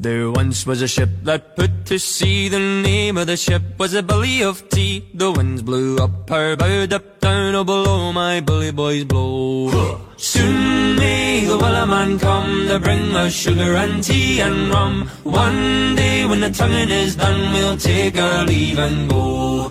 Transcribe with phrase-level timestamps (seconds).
[0.00, 2.48] There once was a ship that put to sea.
[2.48, 5.02] The name of the ship was a Billy of Tea.
[5.14, 9.98] The winds blew up her bow, up down, oh below my bully boys blow.
[10.16, 15.10] Soon may the Wellerman come to bring us sugar and tea and rum.
[15.24, 19.70] One day when the tonguing is done, we'll take our leave and go.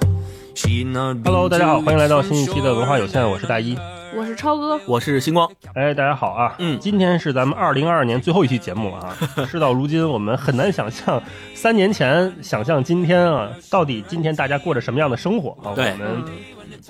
[1.23, 3.77] Hello，大家好，欢迎来到新一期的文化有限，我是大一。
[4.16, 5.48] 我是超哥，我是星光。
[5.74, 6.54] 哎，大家好啊！
[6.58, 9.16] 嗯，今天是咱们二零二二年最后一期节目啊。
[9.46, 11.22] 事到如今，我们很难想象
[11.54, 15.70] 三年前想象今天啊，到底今天大家过着什么样的生活啊？
[15.70, 16.24] 我们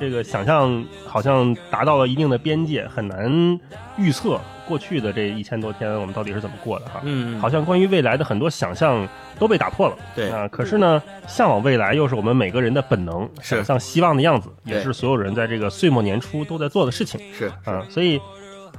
[0.01, 3.61] 这个想象好像达到了一定的边界，很难
[3.99, 7.03] 预测过去的这一千多天我们到底是怎么过的哈。
[7.05, 9.07] 嗯，好像关于未来的很多想象
[9.39, 9.97] 都被打破了。
[10.17, 17.21] 对啊，可是呢，向往未来又是我们每个人的本能，想象希望的样子，也是所有人在这个岁末年初都在做的事情。
[17.35, 18.19] 是啊，所以，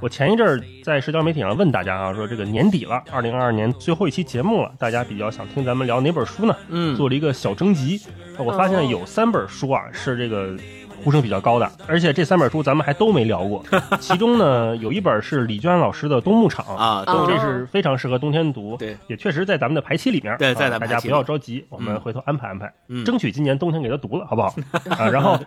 [0.00, 6.56] 我前一阵儿在社交媒体上问大家啊，说这个年底了，二零二二年最后一期节目了，大家比较想听咱们聊哪本书呢？
[6.68, 8.00] 嗯，做了一个小征集，
[8.38, 10.56] 我发现有三本书啊是这个。
[11.04, 13.64] 呼声比较高的，而且这三本书咱们还都没聊过。
[14.00, 18.76] 其中呢，有一本是李娟老师的《冬牧场》啊，这是非常适合冬天读。
[18.76, 20.36] 对，也确实在咱们的排期里面。
[20.38, 24.54] 对，在咱大家不要着急，我们回头安排安排，嗯，争取今年冬天给他读了，好不好？
[24.96, 25.38] 啊，然后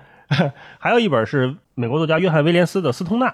[0.78, 3.28] 还有一本是美国作家约翰威廉斯的《斯通纳》，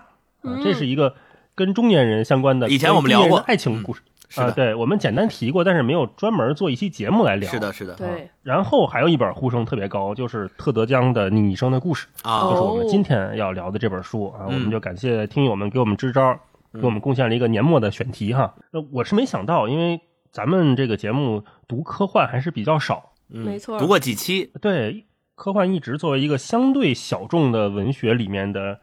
[0.50, 1.16] 啊，这是一个
[1.56, 4.02] 跟中年人相关的以前我们聊过爱情故事。
[4.36, 7.50] 啊，对，我们简单提过，但是没有专门做一期节目来聊。
[7.52, 7.96] 是的，是的。
[7.96, 8.30] 对。
[8.44, 14.46] 然后还有一本呼声特别高，就是特德·江的《你一生的故事》啊，就是我们今天要聊的这本书啊。
[14.46, 16.40] 我们就感谢听友们给我们支招，
[16.74, 18.54] 给我们贡献了一个年末的选题哈。
[18.72, 20.00] 那我是没想到，因为
[20.32, 24.52] 咱们这个节目读科幻还是比较少，没错，读过几期。
[24.62, 28.80] 对，科幻一直作为一个相对小众的文学里面的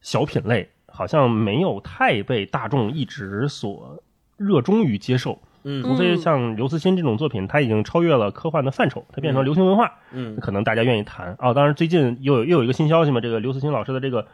[0.00, 4.02] 小品类，好像没有太被大众一直所
[4.44, 5.38] 热衷于接受。
[5.64, 11.54] 嗯，除非像刘慈欣这种作品，它已经超越了科幻的范畴，它变成流行文化，嗯，可能大家愿意谈啊。
[11.54, 14.22] 当然，最近又有又有一个新消息嘛，这个刘慈欣老师的这个《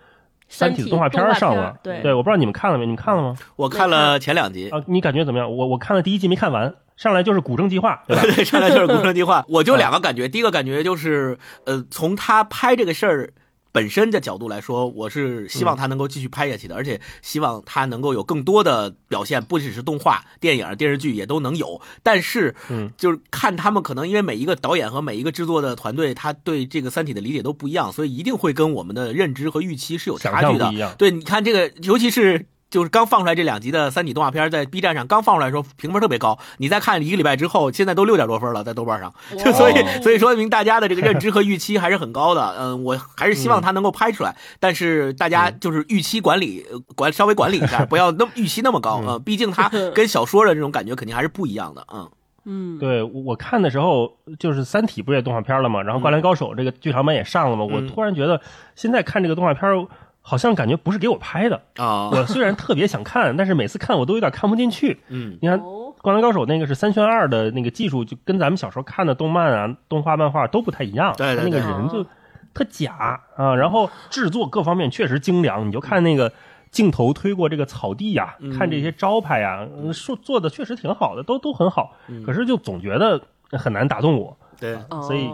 [0.49, 2.87] 三体》动画片上了，对，对，我不知道你们看了没？
[2.87, 3.37] 你们看了吗？
[3.57, 5.55] 我看了前两集啊，你感觉怎么样？
[5.55, 8.23] 我我看了第一集没看完，上来就是古筝计划，对吧？
[8.35, 13.35] 对，上来就是古筝计划，我就两个感觉，第一个感觉就是呃，从他拍这个事儿。
[13.71, 21.81] 本身的角度来说，我是希望他能够继续拍下去的，而且希望他能够有更多的表现，不只是动画、电影、电视剧也都能有。
[22.03, 30.97] 但是，嗯，就是看他们可能因为每一个导演和每一个制作的团队，他对这个《三体》的理解都不一样，所以一定会跟我们的认知和预期是有差距的。
[30.97, 32.47] 对，你看这个，尤其是。
[32.71, 36.39] 就是刚放出来这两集的三体动画片，在 B 站上刚放出来，的时候评分特别高。
[36.59, 39.13] 你再看一个礼拜之后，现在都六点多分了，在豆瓣上。
[39.43, 42.55] 就所以，所以说明大家的这个认知和预期还是很高的。
[42.59, 49.19] 嗯，我还是希望它能够拍出来，但是大家就是预期管理管稍微管理一下， 不要那么预期那么高啊。
[49.19, 51.87] 毕竟它跟小说的这种感觉肯定还是不一样的。
[51.93, 52.11] 嗯
[52.45, 55.83] 嗯，对我看的时候，就是三体不也动画片了吗？
[55.83, 57.65] 然后灌篮高手这个剧场版也上了吗？
[57.65, 58.41] 我突然觉得
[58.75, 59.87] 现在看这个动画片。
[60.29, 62.11] 好像感觉不是给我拍的啊！
[62.13, 65.01] 我虽然特别想看，但是每次看我都有点看不进去。
[65.09, 65.59] 嗯，你看
[66.03, 71.15] 《灌篮高手》那个是三选二的那个技术，就跟咱们小时候看的动漫啊、动画、漫画都不太一样。
[71.17, 72.05] 对对对，那个人就
[72.53, 73.55] 特假啊！
[73.55, 76.31] 然后制作各方面确实精良，你就看那个
[76.71, 81.97] 镜头推过这个草地呀，看这些招牌呀，说做的确实挺好的，都都很好。
[82.27, 83.19] 可是就总觉得
[83.53, 84.37] 很难打动我。
[84.61, 85.31] 对，所以。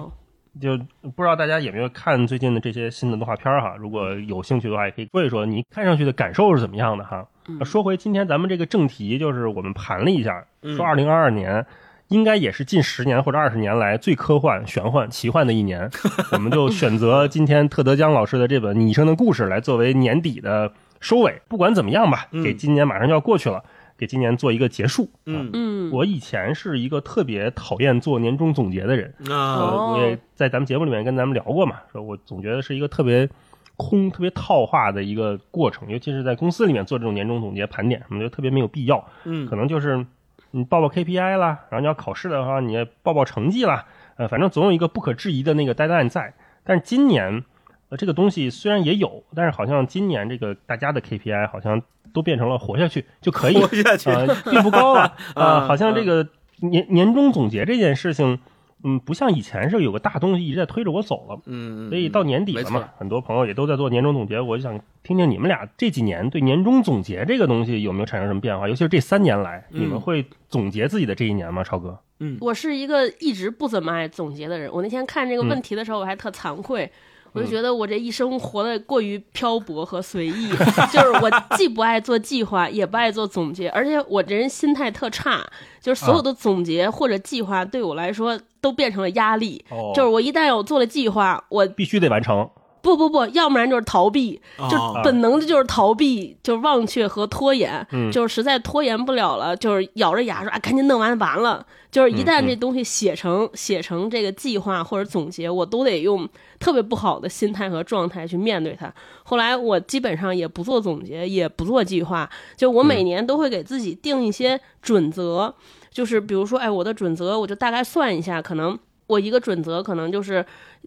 [0.60, 0.78] 就
[1.16, 3.75] 不知道大家有没有看最近的这些新的动画片哈？
[3.78, 7.26] 如果有兴趣的话，也可以说一说你看上去的感受是怎么样的哈。
[7.65, 10.44] 说回今天咱们这个正题，就是我们盘了一下，
[10.76, 11.66] 说二零二二年
[12.09, 15.91] 应该也是近十年或者二十年来最科幻、玄幻、奇幻的一年，
[16.32, 21.42] 我们就选择今天特德·江老师的这本《你一生的故事》来作为年底的收尾。
[21.48, 23.65] 不管怎么样吧，给今年马上就要过去了。
[23.97, 25.09] 给今年做一个结束。
[25.27, 29.15] 嗯嗯，我以前是一个特别讨厌做年终总结的人。
[29.31, 33.28] 啊，我也在咱们节目里面跟咱们聊过嘛，说我总觉得是一个特别
[33.77, 39.04] 空、特别套话的一个过程，尤其是在公司里面做这种年终总结、盘点什么的，特别没有必要。
[39.25, 40.04] 嗯，可能就是
[40.51, 43.86] 你报报 KPI 啦，然后你要考试的话，你报报成绩啦，
[44.16, 46.34] 呃，反正总有一个不可质疑的那个 deadline 在。
[46.65, 47.45] 但是今年，
[47.91, 51.80] 呃，这个东西虽然也有，但是好像今年这个大家的 KPI 好像。
[52.15, 56.27] 都变成了活下去就可以，活下去啊，并不高了 啊，好像这个
[56.61, 58.39] 年年终总结这件事情，
[58.84, 71.65] 嗯，不像以前是有个大东西一直在推着我走了，嗯，所以到年底了嘛，很多朋友也都在做年终总结，我就想听听你们俩这几年对年终总结这个东西有没有产生什么变化，尤其是这三年来，你们会总结自己的这一年吗？
[71.65, 76.89] 超哥，嗯，我是一个一直不怎么爱总结的人，我那天看这个问题的时候，我还特惭愧。
[77.34, 80.51] 我就觉得我这一生活得过于漂泊和随意，
[80.92, 85.45] 就是我既不爱做计划，也不爱做总结，而且我这人心态特差，
[85.81, 89.65] 就是所有的总结或者计划对我来说都变成了压力。
[89.97, 92.48] 就是我一旦有做了计划，我必须得完成。
[92.84, 94.39] 不不不，要不然就是逃避，
[94.71, 101.65] 就本能的就是逃避，就是忘却和拖延，就是实在拖延不了了，就是咬着牙说啊，赶紧弄完完了。
[101.91, 106.28] 就是一旦这东西写成写成这个计划或者总结，我都得用
[106.59, 108.92] 特别不好的心态和状态去面对它。
[109.22, 115.54] 后来我基本上也不做总结，也不做计划，就我每年都会给自己定一些准则，
[115.91, 118.78] 就是比如说，哎，我的准则我就大概算一下，可能。
[119.07, 120.42] 我一个准则可能就是，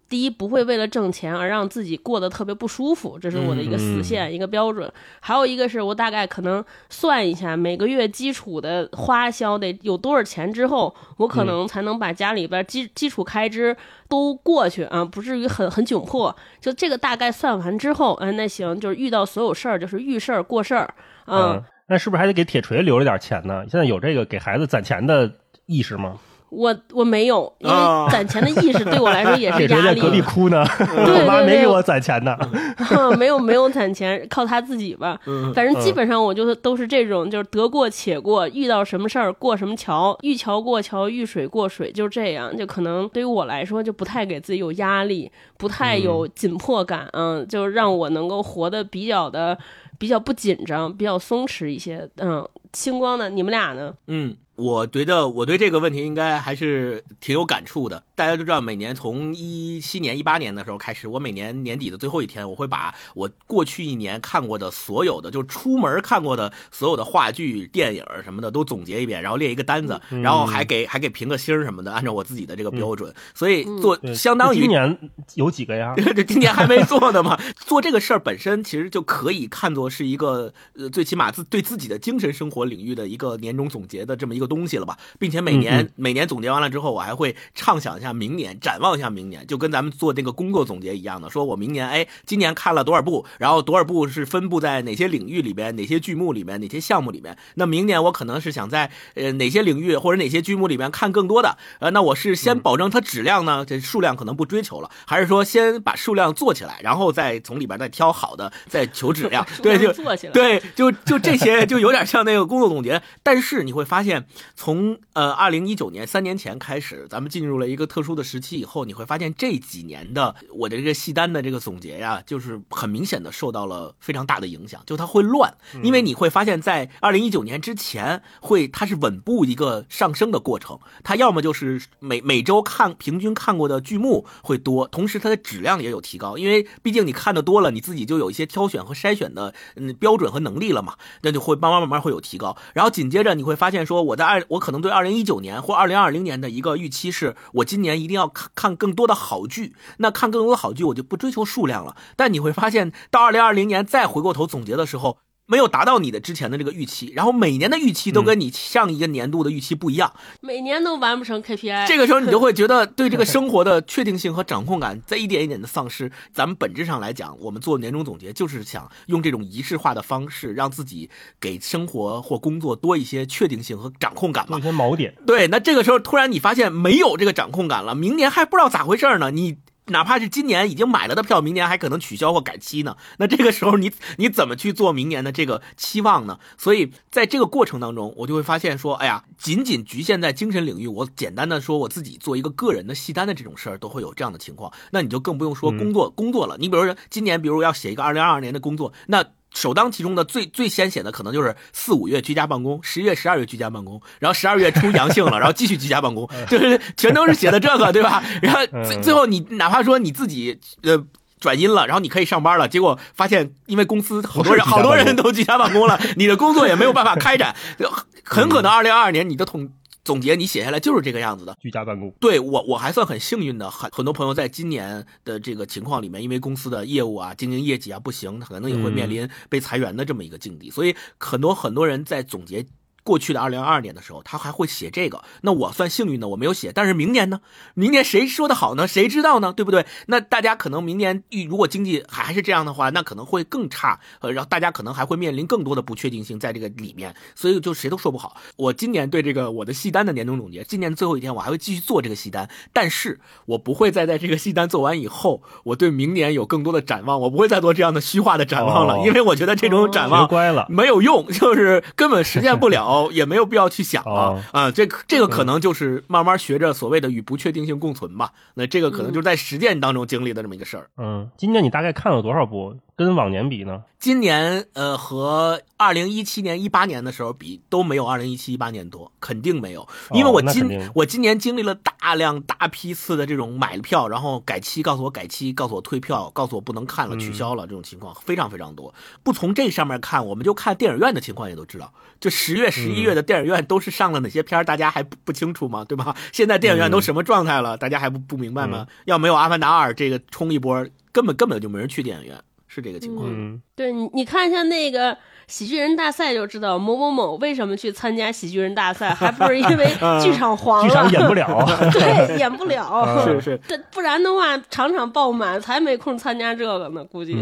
[0.09, 4.92] 第一不会为了挣钱而让自己过得特别不舒服，这是我的一个死线一个标准。
[5.19, 13.75] 还有一个是我大概可能算一下每个月基础的花销得有多少钱之后，我可能才能把家里边基基础开支
[14.07, 16.36] 都过去啊，不至于很很窘迫。
[16.62, 20.94] 就这个大概算完之后，嗯，那行，就是遇到所有事儿就是遇事儿过事儿，
[21.25, 23.63] 嗯，那是不是还得给铁锤留着点钱呢？
[23.69, 25.31] 现在有这个给孩子攒钱的
[25.65, 26.18] 意识吗？
[26.49, 27.75] 我我没有，因为
[28.09, 29.99] 攒钱的意识对我来说也是压力。
[29.99, 32.38] 在隔壁哭呢， 我妈没给我攒钱呢。
[33.17, 35.19] 没有没有攒钱，靠他自己吧。
[35.53, 42.55] 反正基本上我就是都是这种，就是得过且过，遇到什么事儿过什么桥，遇桥过桥，遇水过水，就这样。
[42.55, 49.57] 就可能对于我来说，就不太给自己有压力，不太有紧迫感，嗯，就让我能够活得比较的
[49.97, 52.07] 比较不紧张，比较松弛一些。
[52.17, 52.47] 嗯，
[52.77, 53.27] 星光呢？
[53.27, 53.95] 你们俩呢？
[54.06, 54.38] 嗯。
[54.57, 58.01] 我觉得我对这个问题应该还是挺有感触的。
[58.15, 73.13] 大家都知道，每年从一七年、一八年的时候开始，我每年年底的最后一天，我会把我过去一年看过的所有的，就出门看过的所有的话剧、电影什么的都总结一遍，然后列一个单子，然后还给还给评个星什么的，按照我自己的这个标准。
[73.35, 75.94] 所以做相当于今年有几个呀？
[76.15, 77.39] 这今年还没做呢嘛。
[77.63, 88.13] 做这个事儿本身其实就可以看作是一个呃，最起码自对自己的精神生活领域的一个年终总结的这么一个东西了吧，并且每年每年总结完了之后，我还会畅想一下。
[88.17, 97.37] 明年展望一下明年，就跟咱们做那个工作总结一样的，说我明年哎，今年看了多少部，然后多少部是分布在哪些领域里边，哪些剧目里边，哪些项目里面。
[97.55, 109.45] 那明年我可能是想在呃哪些领域或者哪些剧目里边看更多的，呃，那我是先保证它质量呢，这数量可能不追求了，还是说先把数量做起来，然后再从里边再挑好的，再求质量？
[109.61, 113.01] 对，就做起来对，就就这些，就有点像那个工作总结。
[113.24, 117.88] 但是你会发现，从呃二零一九年三年前开始，咱们进入了一个。
[117.88, 147.97] 特殊的时期以后，你会发现这几年的我的这个戏单的这个总结呀，就是很明显的受到了非常大的影响，就它会乱，因为你会发现在二零一九年之前会它是稳步一个上升的过程，它要么就是每每周看平均看过的剧目会多，同时它的质量也有提高，因为毕竟你看的多了，你自己就有一些挑选和筛选的嗯标准和能力了嘛，那就会慢慢慢慢会有提高，然后紧接着你会发现说我在二我可能对二零一九年或二零二零年的一个预期是我今年。
[147.97, 151.95] 一定要看看更多的好剧，那看更多的好剧，我就不追求数量了。
[152.15, 155.17] 但你会发现，到二零二零年再回过头总结的时候。
[155.47, 161.88] 没有达到你的之前的这个预期，然后每年的预期都跟你上一个年度的预期不一样，每年都完不成 KPI。
[161.88, 166.11] 这个时候你就会觉得对这个生活的确定性和掌控感在一点一点的丧失。
[166.33, 171.09] 咱们本质上来讲，我们做年终总结就是想用这种仪式化的方式，让自己
[171.39, 174.59] 给生活或工作多一些确定性和掌控感嘛。
[174.59, 175.16] 一些锚点。
[175.25, 179.57] 对，那这个时候突然你发现没有这个掌控感了，明年还不知道咋回事呢，你。
[179.87, 182.95] 哪怕是今年已经买了的票，明年还可能取消或改期呢。
[183.17, 186.39] 那这个时候你你怎么去做明年的这个期望呢？
[186.57, 194.71] 所以在这个过程当中，我就会发现说，哎呀，仅仅局限在精神领域，我简单的说我自己做一个个人的戏单的这种事儿，都会有这样的情况。
[194.91, 196.57] 那你就更不用说工作工作了。
[196.59, 199.23] 你比如说今年，比如要写一个二零二二年的工作，那。
[199.54, 208.23] 首当其冲的最最先写的可能就是四五月居家办公，十月十二月居家办公，然后十二月出阳性了， 然后继续居家办公，就是全都是写的这个，对吧？
[208.42, 211.04] 然后最最后你哪怕说你自己呃
[211.39, 217.56] 转阴了，然后你可以上班了，结果发现因为公司好多人好多人都居家办公了，你的工作也没有办法开展，
[218.23, 219.69] 很可能二零二二年你的统。
[220.07, 222.09] 总结你写下来就是这个样子的，居家办公。
[222.18, 230.71] 对我我还算很幸运的，很很多朋友在今年的这个情况里面，因为公司的业务啊、经营业绩啊不行，可能也会面临被裁员的这么一个境地。
[230.71, 232.66] 所以很多很多人在总结
[233.07, 235.23] 过去的二零二二年的时候，他还会写这个。
[235.44, 236.73] 那我算幸运的，我没有写。
[236.73, 237.40] 但是明年呢？
[237.73, 238.85] 明年谁说的好呢？
[238.85, 239.54] 谁知道呢？
[239.54, 239.85] 对不对？
[240.07, 244.02] 那大家可能明年如果经济还是这样的话，那可能会更差。
[244.19, 248.35] 呃，然后大家可能还会面临更多的不确定性在这个里面，所以就谁都说不好。
[248.57, 264.71] 我今年对这个我的戏单的年终总结，今年最后一天我还会继续做这个戏单，但是我不会再在这个戏单做完以后，我对明年有更多的展望，我不会再做这样的虚化的展望了，因为我觉得这种展望乖了没有用，就是根本实现不了，也没有必要去想了啊。
[264.71, 268.31] 这这个可能就是慢慢学着所谓的与不确定性共存吧。
[268.56, 270.89] 那这个可能就是在实践当中经历的这么一个事儿。
[270.97, 272.75] 嗯，今年你大概看了多少部？
[272.97, 273.83] 跟往年比呢？
[273.99, 279.87] 今年呃和二零一七年、一八年的时候比都没有二零一七、一八年多，肯定没有。
[280.13, 288.92] 因为我今我今年经历了大量大批次的这种买了票，然后改期，告诉我改期，告诉我退票，告诉我不能看了，取消了，这种情况非常非常多。
[289.21, 295.85] 不从这上面看，我们就看电影院的情况也都知道，就十月、十一月的电影院都是上了哪些片大家还不不清楚吗？
[295.85, 296.16] 对吧？
[296.33, 297.77] 现在电影院都什么状态了？
[297.77, 298.87] 大家还不不明白吗？
[299.06, 302.42] 要没有《阿凡达二》这个冲一波，根本根本就没人去电影院。
[302.68, 309.86] 是这个情况，嗯，对你，你看一下那个喜剧人大赛就知道某某某为什么去参加喜剧人大赛，还不是因为
[310.21, 317.38] 剧场黄了，剧场演不了， 对，演不了， 是是，这不然的话场场爆满，才没空参加这个呢，估计。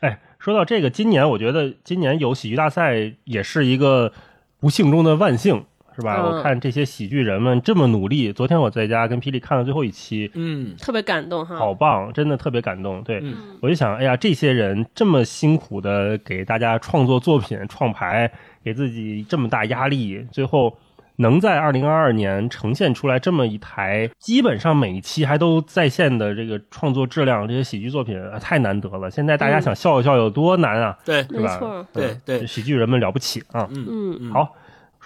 [0.00, 4.12] 哎，说到这个，今年我觉得今年有喜剧大赛也是一个
[4.58, 5.64] 不幸中的万幸。
[5.96, 6.22] 是吧？
[6.22, 8.30] 我看这些喜剧人们这么努力。
[8.30, 13.02] 昨天我在家跟霹雳看了最后一期，嗯，特别感动哈，好棒，真的特别感动。
[13.02, 13.22] 对，
[13.62, 18.30] 我就想，哎呀，这些人这么辛苦的给大家创作作品、创牌，
[18.62, 20.76] 给自己这么大压力，最后
[21.16, 29.10] 能在二零二二年呈现出来这么一台，基本上每一期还都在线的这个创作质量，这些喜剧作品太难得了。
[29.10, 30.98] 现在大家想笑一笑有多难啊？
[31.06, 31.86] 对，是吧？
[31.90, 33.66] 对对，喜剧人们了不起啊！
[33.70, 34.54] 嗯嗯，好。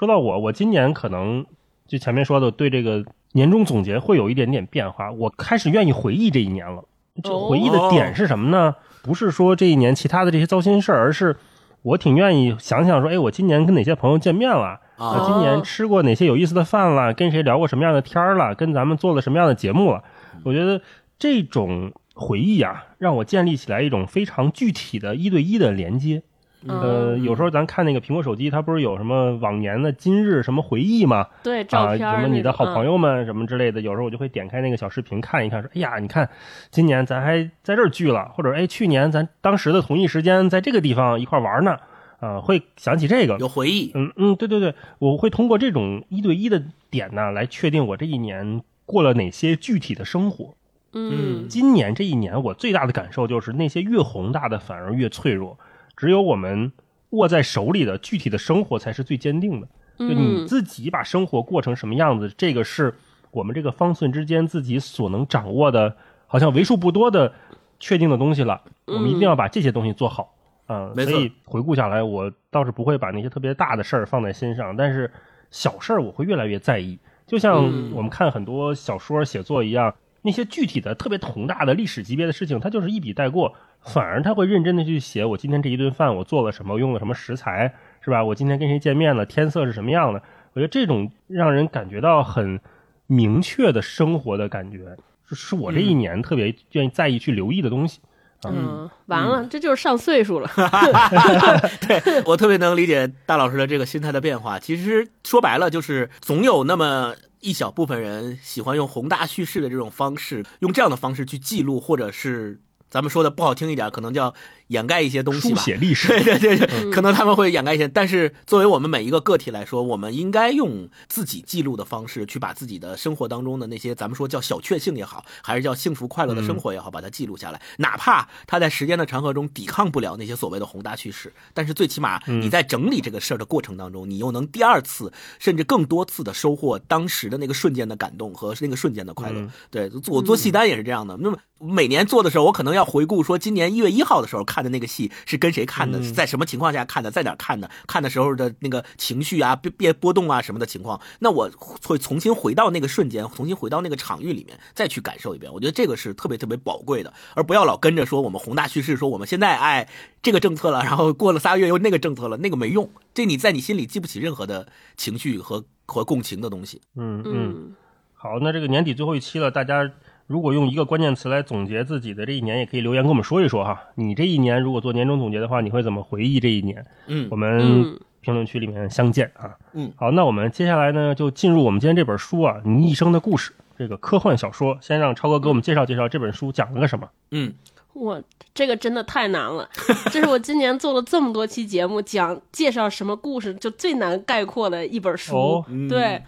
[0.00, 1.44] 说到我，我今年可能
[1.86, 5.12] 就前面说的，对这个年终总结会有一点点变化。
[5.12, 6.82] 我开始愿意回忆这一年了。
[7.22, 8.74] 这回忆的点是什么呢？
[9.02, 11.36] 不是说这一年其他的这些糟心事儿，而是
[11.82, 14.80] 我挺愿意想想说，哎，我今年跟哪些朋友见面了？
[14.96, 17.12] 我，今年吃过哪些有意思的饭了？
[17.12, 18.54] 跟谁聊过什么样的天儿了？
[18.54, 20.02] 跟咱们做了什么样的节目了？
[20.44, 20.80] 我觉得
[21.18, 26.22] 这种回忆啊，让我建立起来一种非常具体的一对一的连接。
[26.66, 31.26] 呃，有时候咱看那个苹果手机，它不是有什么往年的今日什么回忆吗？
[31.42, 33.80] 对，照片什么你的好朋友们什么之类的。
[33.80, 36.28] 有时候我就会点开那个小视频看一看，说：“哎呀，你看，
[36.70, 41.76] 今年咱还在这儿聚了，或者哎，去年咱当时的同一时间在这个地方一块玩呢。”
[42.20, 43.92] 啊，会想起这个有回忆。
[43.94, 50.54] 嗯嗯，对对对，我会通过这种一对一的点呢，来确定我这一年过了哪些具体的生活。
[50.92, 55.58] 嗯，今年这一年我最大的感受就是，那些越宏大的反而越脆弱。
[55.96, 56.72] 只有我们
[57.10, 59.68] 握在手里的具体的生活才是最坚定的。
[59.98, 62.94] 就你自己把生活过成什么样子，这个是
[63.32, 65.94] 我们这个方寸之间自己所能掌握的，
[66.26, 67.34] 好像为数不多的
[67.78, 68.62] 确定的东西了。
[68.86, 70.34] 我们一定要把这些东西做好。
[70.68, 75.12] 嗯，所以回顾下来，我倒是不会把那些特别大的事儿放在心上，但是
[75.50, 76.98] 小事儿我会越来越在意。
[77.26, 83.54] 就像我们看很多小说写作一样，那些具体的、特别宏大的历史级别的事情，它就是一笔带过。
[83.82, 88.22] 反而他会认真的去写，我今天这一顿饭我做了什么，用了什么食材，是吧？
[88.22, 90.22] 我今天跟谁见面了，天色是什么样的？
[90.52, 92.60] 我觉得这种让人感觉到很
[93.06, 94.96] 明确的生活的感觉，
[95.28, 98.00] 是是我这一年特别愿意在意去留意的东西。
[98.44, 100.50] 嗯，完了，这就是上岁数了。
[101.86, 104.58] 对我特别能理解大老师的这个心态的变化。
[104.58, 112.60] 其实说白了，就是总有那么一小部分人喜欢用宏大叙事的这种方式，用这样的方式去记录，或者是。
[112.90, 114.34] 咱们说的不好听一点，可能叫
[114.66, 115.60] 掩盖一些东西吧。
[115.60, 117.86] 书写历史， 对对对对，可能他们会掩盖一些。
[117.86, 127.62] 但是作为我们每一个个体来说，我们应该用自己记录的方式，去把自己的生活当中的那些，咱们说叫小确幸也好，还是叫幸福快乐的生活也好，把它记录下来。
[127.76, 139.48] 哪怕它在时间的长河中抵抗不了那些所谓的宏大叙事，但是最起码你在整理这个事儿的过程当中，你又能第二次甚至更多次的收获当时的那个瞬间的感动和那个瞬间的快乐。
[139.70, 141.16] 对我做戏单也是这样的。
[141.20, 142.79] 那么每年做的时候，我可能要。
[142.80, 151.50] 要回顾说，今年一月一号的时候看的那个戏是跟谁看的，在什么情况下看的，在哪看的，看的时候的那个情绪啊、变变波动啊什么的情况，那我
[151.82, 155.52] 会重新回到那个瞬间，重新回到那个场域里面，再去感受一遍。
[155.52, 159.86] 我觉得这个是特别特别宝贵的，而不要老跟着说我们宏大叙事，说我们现在哎
[160.22, 166.80] 这个政策了，然后过了仨月又那个政策了，那个没用，这你在你心里记不起任何的情绪和和共情的东西。
[166.96, 167.74] 嗯嗯，
[168.14, 169.90] 好，那这个年底最后一期了，大家。
[170.30, 173.82] 如果用一个关键词来总结自己的这一年，也可以留言跟我们说一说哈。
[173.96, 176.86] 你这一年如果做年终总结的话，你会怎么回忆这一年？
[177.08, 179.56] 嗯，我们评论区里面相见啊。
[179.72, 184.78] 嗯，好，那我们接下来呢就进入我们今天这本书啊，你一生的故事这个科幻小说。
[184.80, 187.08] 先让超哥给我们介绍介绍这本书讲了个什么。
[187.32, 187.52] 嗯。
[187.92, 188.22] 我
[188.54, 189.68] 这个真的太难了，
[190.12, 195.64] 这是我今年做了这么多期节目讲介绍什么故事就最难概括的一本书。
[195.88, 196.22] 对，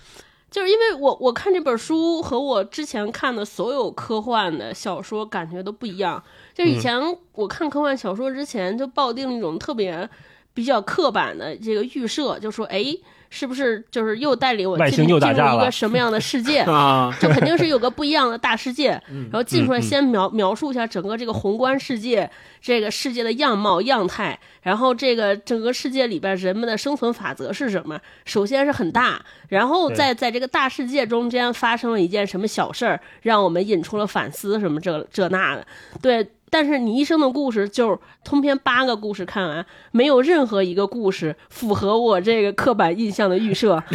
[0.53, 6.23] 就是因为我我看这本书和我之前看的所有科幻的小说感觉都不一样。
[6.55, 7.01] 就以前
[7.33, 10.09] 我看科幻小说之前就抱定一种特别
[10.55, 12.97] 比较刻板的这个预设，就说哎。
[13.35, 16.63] 是不是就是又带领我进入一个什么样的世界？
[17.19, 18.91] 就肯定是有个不一样的大世界。
[19.09, 24.39] 然后进出来先描描述一下整个这个宏观世界，这个世界的样貌样态。
[24.61, 27.99] 然后这个整个世界里边人们的生存法则是什么？
[28.27, 35.67] 首先是很大，然后再在这个大世界中间发生了一件什么小事儿，让我们引出了反思什么这这那的。
[36.03, 36.29] 对。
[36.53, 43.83] 但是你一生的故事就是通篇八个故事看完，没有任何一个故事符合我这个刻板印象的预设。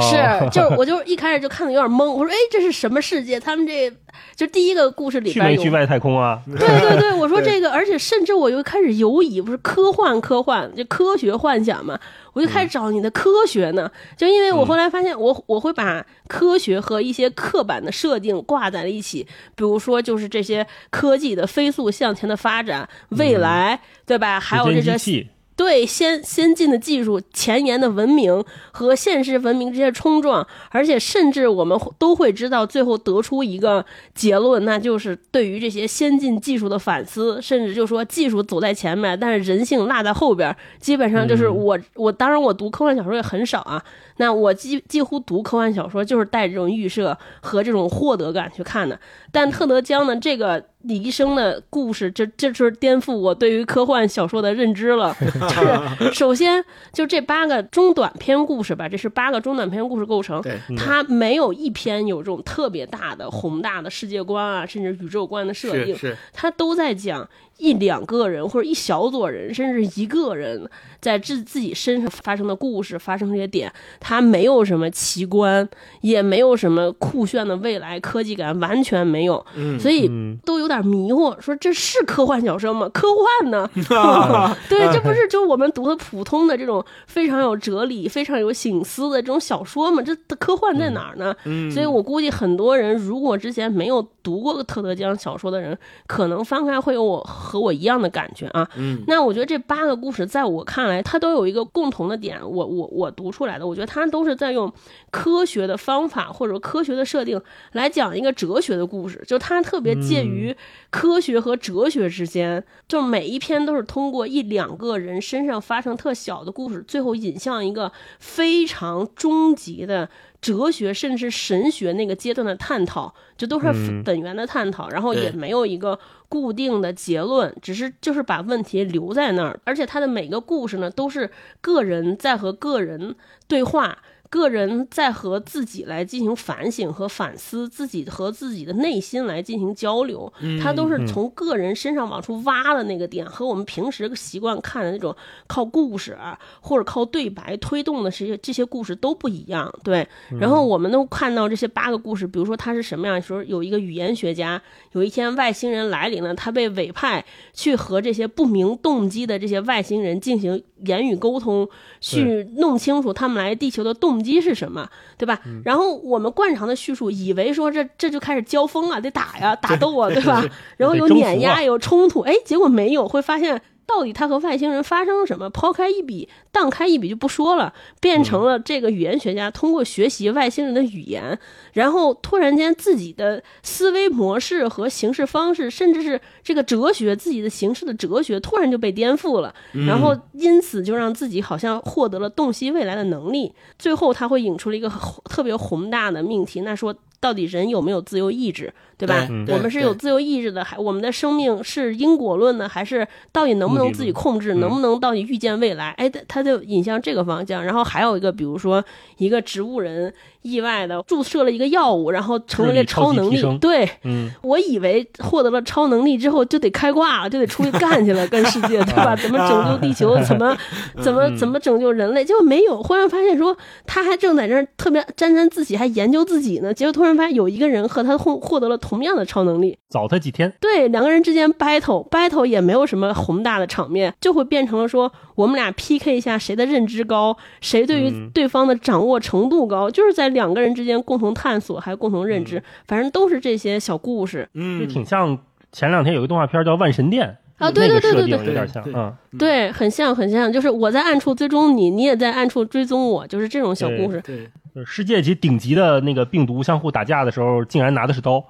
[0.00, 3.40] 是，就是我就一开始就看的有点懵，我说哎这是什么世界？
[3.40, 3.92] 他们这
[4.34, 6.40] 就第一个故事里边有去外太空啊？
[6.46, 11.98] 对对对，我说这个，而且甚至我又开始犹疑，不是科幻科幻就科学幻想嘛？
[12.32, 19.26] 我就开始找你的科学呢，就因为我后来发现，我我会把科学和一些刻板的设定挂在了一起，
[19.56, 24.38] 比如说就是这些科技的飞速向前的发展，未来，对吧？
[24.38, 25.26] 还有这些。
[25.60, 40.56] 对先先进的技术、前沿的文明和现实文明这些冲撞，而且甚至我们都会知道，最后得出一个结论，那就是对于这些先进技术的反思，甚至就说技术走在前面，但是人性落在后边。
[40.78, 43.84] 基本上就是我我当然我读科幻小说也很少啊，
[44.16, 48.98] 那我几几乎读科幻小说就是带这种预设和这种获得感去看的。
[49.30, 50.64] 但特德·江呢，这个。
[50.82, 55.14] 李医生的故事，这这就是颠覆我对于科幻小说的认知了。
[55.20, 60.42] 就是首先，就这八个中短篇故事吧，这是八个中短篇故事构成。
[60.76, 65.96] 它没有一篇有这种特别大的宏大的世界观啊，甚至宇宙观的设定。
[66.32, 67.28] 它都在讲。
[67.60, 70.68] 一两个人或者一小撮人，甚至一个人
[71.00, 75.68] 在自自己身上发生的故事，发生这些点，他没有什么奇观，
[76.00, 79.44] 也没有什么酷炫的未来科技感，完全没有，
[79.78, 80.10] 所以
[80.44, 82.88] 都有点迷惑，说这是科幻小说吗？
[82.88, 83.68] 科幻呢？
[84.68, 90.02] 对，这不是就我们读的普通的这种非常有哲理、非常有醒思的这种小说吗？
[90.02, 91.36] 这科幻在哪儿呢？
[91.70, 97.20] 所以我估计很多人如果之前没有读过特德·江小说的人，可能翻开会有我。
[97.50, 104.72] 和我一样的感觉啊，嗯，那我觉得这八个故事在我看来，它都有一个共同的点，我我我读出来的，我觉得它都是在用
[105.10, 107.40] 科学的方法或者科学的设定
[107.72, 110.56] 来讲一个哲学的故事，就它特别介于
[110.90, 120.08] 科学和哲学之间，就每一篇都是通过一两个人身上发生特小的故事，最后引向一个非常终极的。
[120.40, 125.98] 哲学甚至神学那个阶段的探讨，这都是本源的探讨，然后也没有一个
[126.28, 133.14] 固定的结论，只是就是把问题留在那儿，而且他的每个故事呢，都是个人在和个人
[133.46, 133.98] 对话。
[134.30, 145.14] 个人在和自己来进行反省和反思，自己和自己的内心来进行交流，他都是从个人身上往出挖的那个点，和我们平时习惯看的那种
[145.48, 146.16] 靠故事
[146.60, 149.68] 或者靠对白推动的这些这些故事都不一样。
[149.82, 150.06] 对，
[150.38, 153.20] 然后我们都看到这些八个故事，比如说他是什么样？
[153.20, 154.62] 说有一个语言学家，
[154.92, 161.68] 有一天外星人来临了，他被委派去和这些不明动机的这些外星人进行言语沟通，
[162.00, 164.19] 去弄清楚他们来地球的动。
[164.22, 165.40] 机是什么，对吧？
[165.64, 170.44] 然后我们惯常的叙述，以为说这这就开始交锋啊，得打呀，打斗啊，对吧？
[170.76, 173.60] 然后有碾压，有冲突，哎，结果没有，会发现。
[173.92, 175.50] 到底他和外星人发生了什么？
[175.50, 181.36] 抛开一笔，荡开一笔就不说了，变成了这个语言学家通过学习外星人的语言，
[181.72, 189.52] 然后突然间自己的思维模式和行事方式，甚至是这个哲学自己的形式的哲学，突然就被颠覆了。
[189.72, 193.52] 然后因此就让自己好像获得了洞悉未来的能力。
[193.76, 194.88] 最后他会引出了一个
[195.24, 198.72] 特别宏大的命题，那说到底人有没有自由意志？
[199.00, 199.26] 对吧？
[199.48, 204.52] 我们是有自由意志的，还我们的生命是因果论呢，还是到底能不能自己控制？
[204.54, 205.92] 能不能到底预见未来？
[205.92, 207.64] 哎，它就引向这个方向。
[207.64, 208.84] 然后还有一个，比如说
[209.16, 213.40] 一个植物人意外的注射了一个药物，然后成为了超能力。
[213.60, 219.14] 对，嗯，我以为获得了超能力之后就得开挂了，就得出去干去了， 跟世界对吧？
[219.20, 220.20] 怎么拯救地球？
[220.24, 220.56] 怎么
[221.00, 222.24] 怎么怎么拯救人类？
[222.24, 226.74] 结果没有，忽然发现说他还正在那儿特别沾沾自喜，还研究自己呢。
[226.74, 228.80] 结果突然发现有一个人和他获获得了。
[228.80, 230.50] 同样的超能力，早他几天。
[230.58, 244.46] 对，两个人之间 battle battle 也没有什么宏大的场面，就会变成了说我们俩 PK 一下谁的认知高，谁对于对方的掌握程度高，就是在两个人之间共同探索，还有共同认知，反正都是这些小故事。
[244.52, 245.38] 嗯，挺像
[245.72, 247.26] 前两天有一个动画片叫《万神殿》。
[247.64, 254.22] 啊，对对对对对，有点像，嗯，对，很像很像，就是我在暗处追踪你，你也在暗处追踪我，就是这种小故事。
[254.24, 254.50] 对，
[254.86, 258.42] 世界级顶级的那个病毒相互打架的时候，竟然拿的是刀。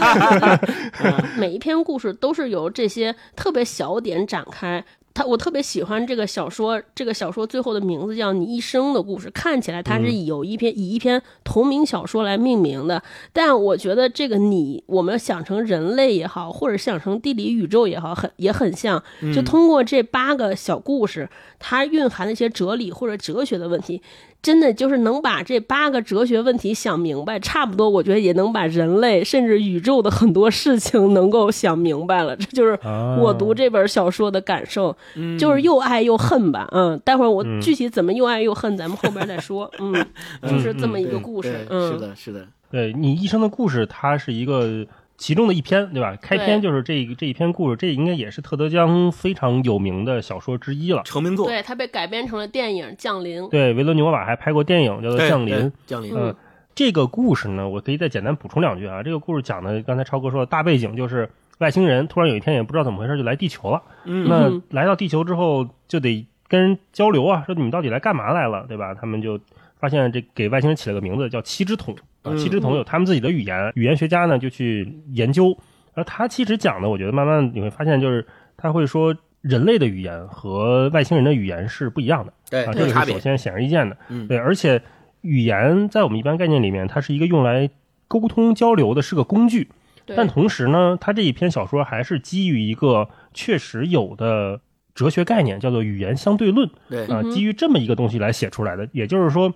[1.36, 4.82] 每一篇故事都是由这些特别小点展开。
[5.16, 13.02] 他我特别喜欢这个小说，这个小说最后的名字叫《你一生的故事》，看起来它是有一篇以一篇同名小说来命名的，
[13.32, 19.02] 但我觉得这个你，我们想成人类也好，或者想成地理宇宙也好，很也很像，
[19.34, 21.26] 就通过这八个小故事，
[21.58, 24.02] 它蕴含的一些哲理或者哲学的问题。
[24.46, 32.36] 真的就是能把这八个哲学问题想明白，差不多，我觉得也能把人类甚至宇宙的很多事情能够想明白了。
[32.36, 32.78] 这就是
[33.20, 34.96] 我读这本小说的感受，
[35.36, 36.68] 就是又爱又恨吧。
[36.70, 39.68] 嗯，待会儿我具体怎么又爱又恨，咱们后边再说。
[39.80, 39.92] 嗯，
[40.48, 41.66] 就是这么一个故事。
[41.68, 42.46] 嗯，是的，是的。
[42.70, 44.86] 对你一生的故事，它是一个。
[45.18, 46.16] 其中的一篇，对吧？
[46.20, 51.46] 开篇就是这这一篇故事，这应该也是特德·江非常有名的小说之一了，成名作。
[51.46, 53.42] 对，它被改编成了电影《降临》。
[53.48, 55.54] 对，维罗纽瓦还拍过电影叫做《降临》。
[55.86, 56.14] 降临。
[56.14, 56.34] 嗯，
[56.74, 59.02] 这个故事呢，我可以再简单补充两句啊。
[59.02, 63.82] 这个故事讲的，刚才超哥说的大背景就是外星人突然有一天也不知道怎么回事就来地球了。
[64.04, 64.28] 嗯。
[64.28, 68.94] 那来到地球之后就得跟人交流啊，说你们到底来干嘛来了，对吧？
[68.94, 69.40] 他们就
[69.78, 75.56] 发现这给外星人起了个名字叫七只桶啊，七只桶有他们自己的语言，语言学家呢就去研究。
[75.94, 84.82] 而他其实讲的，我觉得慢慢你会发现，就是他会说人类的语言和外星人的语言是不一样的，对，啊，这个是首先显而易见的，嗯，对，而且
[85.22, 87.70] 语言在我们一般概念里面，它是一个用来
[88.08, 89.68] 沟通交流的，是个工具，
[90.04, 94.60] 但同时呢，他这一篇小说还是基于一个确实有的
[94.96, 99.54] 哲学概念，叫做语言相对论，对，啊，基于这么一个东西来写出来的，也就是说。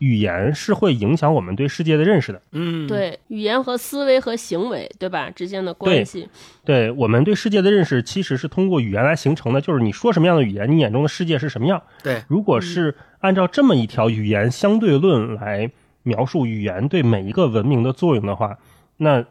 [0.00, 5.28] 语言是会影响我们对世界的认识的，嗯，对，语言和思维和行为，对吧？
[5.28, 6.26] 之间的关系，
[6.64, 9.60] 对我们对世界的认识其实是通过语言来形成的。
[9.60, 11.82] 就是你说什么样的语言，你眼中的世界是什么样。
[12.02, 15.70] 对，如果是按照这么一条语言相对论来
[16.02, 18.56] 描述语言对每一个文明的作用的话，
[18.96, 19.26] 那。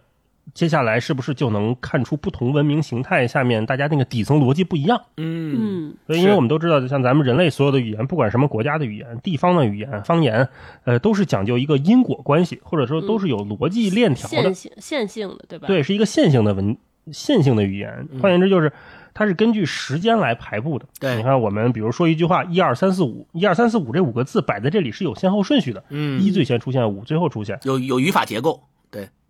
[0.54, 5.02] 接下来是不是就能看出不同文明形态下面大家那个底层逻辑不一样？
[5.18, 10.48] 嗯，所以因为我们都知道，像咱们人类所有的语言，不管什么国家的语言、地方的语言、方言，
[10.86, 15.68] 呃，都是讲究一个因果关系，或者说都是有逻辑链条的，线性线性的，对吧？
[15.68, 16.76] 对，是一个线性的文
[17.12, 18.08] 线性的语言。
[18.22, 18.72] 换言之，就是
[19.14, 20.86] 它是根据时间来排布的。
[21.00, 25.84] 对，你看我们比如说一句话，一二三四五，一二三四五这五个字摆在这里是有先后顺序的。
[25.90, 28.64] 嗯，一最先出现，五最后出现，有有语法结构。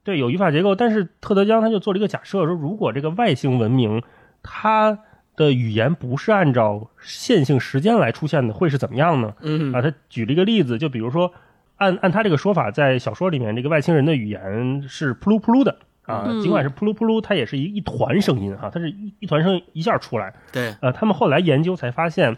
[0.09, 4.01] 对，有语法结构，但是特德·江他就做了一个假设，说如果这个外星文明
[4.41, 4.97] 它
[5.35, 9.35] 的语言不是按照线性时间来出现的，会是怎么样呢？
[9.41, 11.31] 嗯啊，他举了一个例子，就比如说，
[11.77, 20.33] 按按他这个说法，在小说里面，这个外星人的语言是扑噜扑噜的啊，尽管是扑噜扑噜，它也是一一团声音哈，它是一一团声一下出来。
[20.51, 22.35] 对，呃，他们后来研究才发现，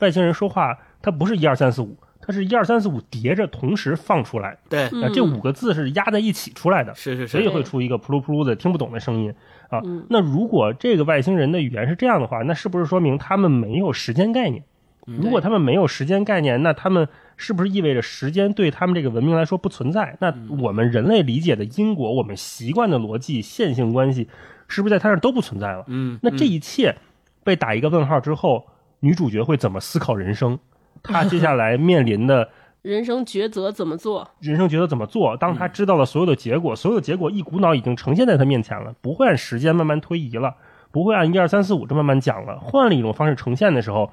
[0.00, 1.96] 外星人说话它不是一二三四五。
[2.26, 9.34] 它是一二三四五叠着同时放出来，对，啊，这五个字是压在一起出来的，是是是，所以会出一个扑噜扑噜的听不懂的声音
[9.68, 9.82] 啊。
[10.08, 14.64] 那如果这个外星人的语言是这样的话，那是不是说明他们没有时间概念？
[15.06, 17.06] 如果他们没有时间概念，那他们
[17.36, 20.16] 是不是意味着时间对他们这个文明来说不存在？
[20.18, 24.28] 那我们人类理解的因果，我们习惯的逻辑、线性关系，
[24.66, 25.84] 是不是在他那都不存在了？
[25.88, 26.96] 嗯，那这一切
[27.42, 28.64] 被打一个问号之后，
[29.00, 30.58] 女主角会怎么思考人生？
[31.02, 32.48] 他接下来面临的
[32.82, 34.30] 人生抉择怎么做？
[34.40, 35.36] 人生抉择怎么做？
[35.36, 40.56] 当他知道了所有的结果，所有的结果一股脑已经呈现在他面前了，不会按时间慢慢推移了，
[40.90, 44.10] 不会按一二三四五这慢慢讲了，换了一种方式呈现的时候。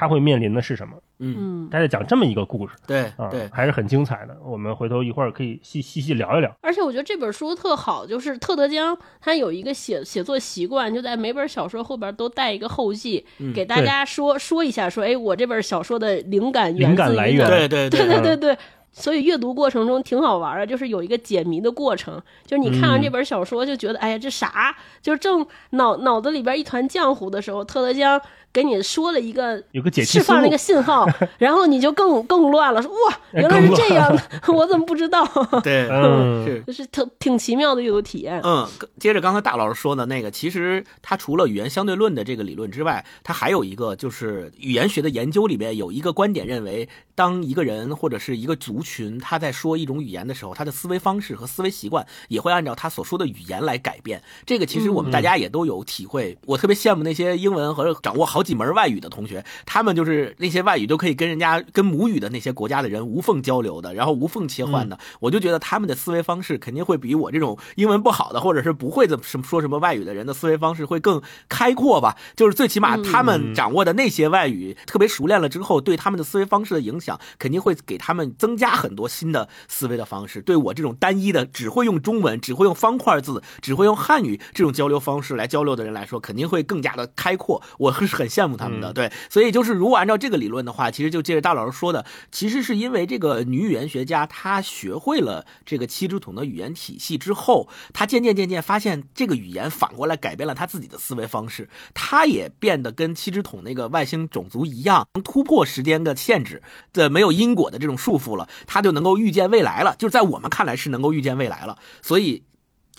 [0.00, 0.94] 他会面临的是什么？
[1.18, 4.34] 嗯，他在讲这么一个故事，对啊，对，还是很精彩的。
[4.42, 6.50] 我们回头一会儿可以细细细聊一聊。
[6.62, 18.56] 而且我觉得这本书特好，就是特德·江他有一个写写作习惯，就在每本小说后边都带一个后记，给大家说说一下，说哎，我这本小说的灵感灵感来源，对对对对对对。
[18.92, 22.20] 所以阅读过程中挺好玩的，就是有一个解谜的过程。
[22.44, 24.74] 就是你看完这本小说，就觉得哎呀，这啥？
[25.00, 28.20] 就正脑脑子里边一团浆糊的时候，特德·江
[28.52, 31.08] 给你说了一个有个解释放了一个信号，
[31.38, 35.24] 然后你就更更乱了，说哇，原来是这样的， 我怎么不知道？
[35.62, 35.86] 对，
[36.44, 38.40] 是就是特挺奇妙的阅读体验。
[38.42, 38.66] 嗯，
[38.98, 54.20] 接着刚才大老师说的那个，其实他除了语言相对论的这个理论之外，他还有一个就是语言学的研究里面有一个观点认为，当一个人或者是一个族群他在说一种语言的时候，他的思维方式和思维习惯也会按照他所说的语言来改变。
[54.44, 56.36] 这个其实我们大家也都有体会。
[56.46, 64.98] 我特别羡慕那些英文和掌握好几门外语的同学，他们就是那些外语都可以跟人家跟母语的那些国家的人无缝交流的，然后无缝切换的。
[65.20, 72.16] 我就觉得他们的思维方式肯定会比我这种英文不好的或者是不会怎么什么说什么外语的人的思维方式会更开阔吧。
[72.36, 80.40] 就是最起码他们掌握的那些外语特别熟练了之后，对他们的思维方式的影响肯定会给他们增加很多新的思维的方式。
[80.40, 87.62] 对我这种单一的只会用中文、只会用方块字、只会用汉语这种交流方式来交流的人来说，肯定会更加的开阔。
[87.78, 88.92] 我是很羡慕他们的。
[88.92, 106.62] 对，所以就是如果按照这个理论的话，其实就接着大老师说的，其实是因为这个女语言学家她学会了这个七支筒的语言体系之后，她渐渐渐渐发现这个语言反过来改变了她自己的思维方式，她也变得跟七支筒那个外星种族一样，能突破时间的限制
[106.92, 109.96] 的没有因果的这种束缚了，她就能够预见未来了。
[109.98, 112.44] 就是在我们看来是能够预见未来了，所以。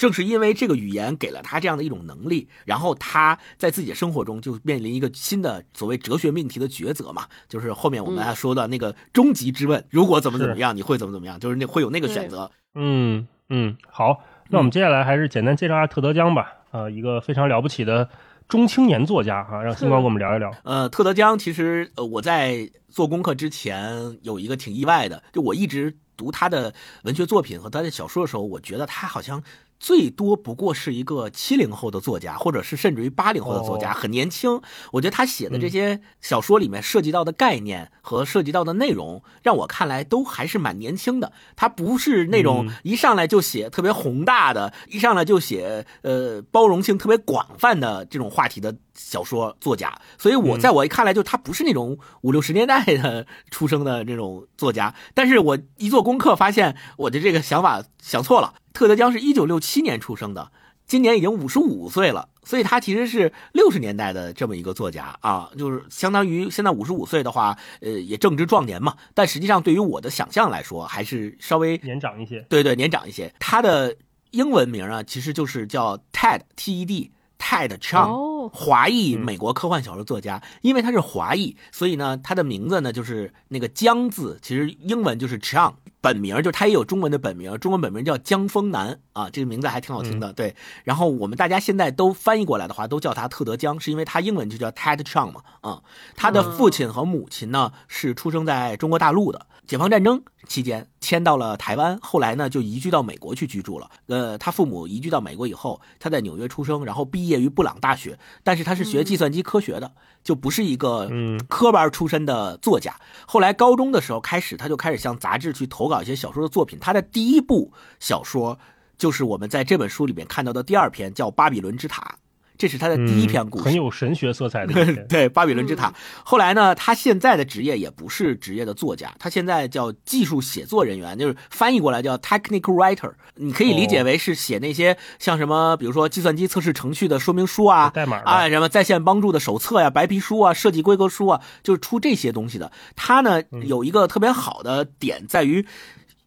[0.01, 11.39] 正是因为这个语言给了他这样的一种能力，然后他在自己的生活中就面临一个新的所谓哲学命题的抉择嘛，就是后面我们还说的那个终极之问：如果怎么怎么样，你会怎么怎么样？
[11.39, 12.49] 就是那会有那个选择。
[12.73, 16.51] 嗯嗯，好，那我们接下来还是简单介绍一下特德·江吧。
[16.71, 18.09] 呃，一个非常了不起的
[18.49, 20.51] 中青年作家哈，让星光跟我们聊一聊。
[20.63, 29.43] 呃，特德·江其实呃我在做功课之前有一个挺意外的，就我一直读他的文学作品和他的小说的时候，我觉得他好像。
[29.81, 34.61] 最多不过是一个七零后的作家，或者是甚至于八零后的作家，很年轻。
[34.91, 41.33] 我觉得他写的这些小说里面涉及到的概念和涉及到的内容，让我看来都还是蛮年轻的。
[41.55, 48.77] 他不是那种一上来就写特别宏大的，一上来就写呃包容性特别广泛的这种话题的。
[48.93, 54.93] 小说作家，所以我在我看来，就他不是那种五六十年代的出生的这种作家。
[55.15, 58.53] 但是我一做功课，发现我的这个想法想错了。
[58.73, 60.51] 特德·江是一九六七年出生的，
[60.85, 68.95] 今年已经五十五岁了，所以他其实是六十年代的这么一个作家啊，就是相当于现在五十五岁的话，呃，也正值壮年嘛。
[69.13, 72.41] 但实际上，对于我的想象来说，还是稍微年长一些。
[72.49, 73.33] 对对，年长一些。
[73.39, 73.95] 他的
[74.31, 77.11] 英文名啊，其实就是叫 Ted，T-E-D。
[77.41, 90.31] Ted Chiang，华裔美国科幻小说作家，因为他是华裔，所以呢，他的名字呢就是那个江字，其实英文就是 Chiang，本名就他也有中文的本名，中文本名叫江峰南啊，这个名字还挺好听的。
[90.33, 95.81] 对，然后我们大家现在都翻译过来的话，都叫他特德江，是因为他英文就叫 Ted Chiang 嘛，啊，
[96.15, 99.47] 他的父亲和母亲呢是出生在中国大陆的。
[99.67, 103.89] 解放战争期间迁到了台湾，后来呢就移居到美国去居住了。
[104.07, 109.89] 呃，他父母移居到美国以后，他在纽约出生，然后毕业于布朗大学，但是他是学计算机科学的，
[110.21, 111.09] 就不是一个
[111.47, 112.93] 科班出身的作家。
[113.25, 116.77] 后来高中的时候开始，他就开始向杂志去投稿一些小说的作品。
[116.81, 118.59] 他的第一部小说
[118.97, 122.17] 就是我们在这本书里面看到的第二篇，叫《巴比伦之塔》。
[122.61, 124.85] 这是他的第一篇故事，很有神学色彩的。
[125.09, 125.91] 对，巴比伦之塔。
[126.23, 133.13] 后来呢，他现在的职业也不是职业的作家，他现在叫技术写作人员，就是翻译过来叫 technical writer。
[133.33, 142.71] 你可以理解为是写那些像什么，比如说计算机测试程序的说明书啊，代码啊，什么在线帮助的手册呀、白皮书啊、设计规格书啊，就是出这些东西的。
[142.95, 145.65] 他呢有一个特别好的点在于。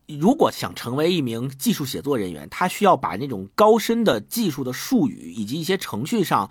[0.07, 6.51] 如果想成为一名技术写作人员，他需要把那种高深的技术的术语以及一些程序上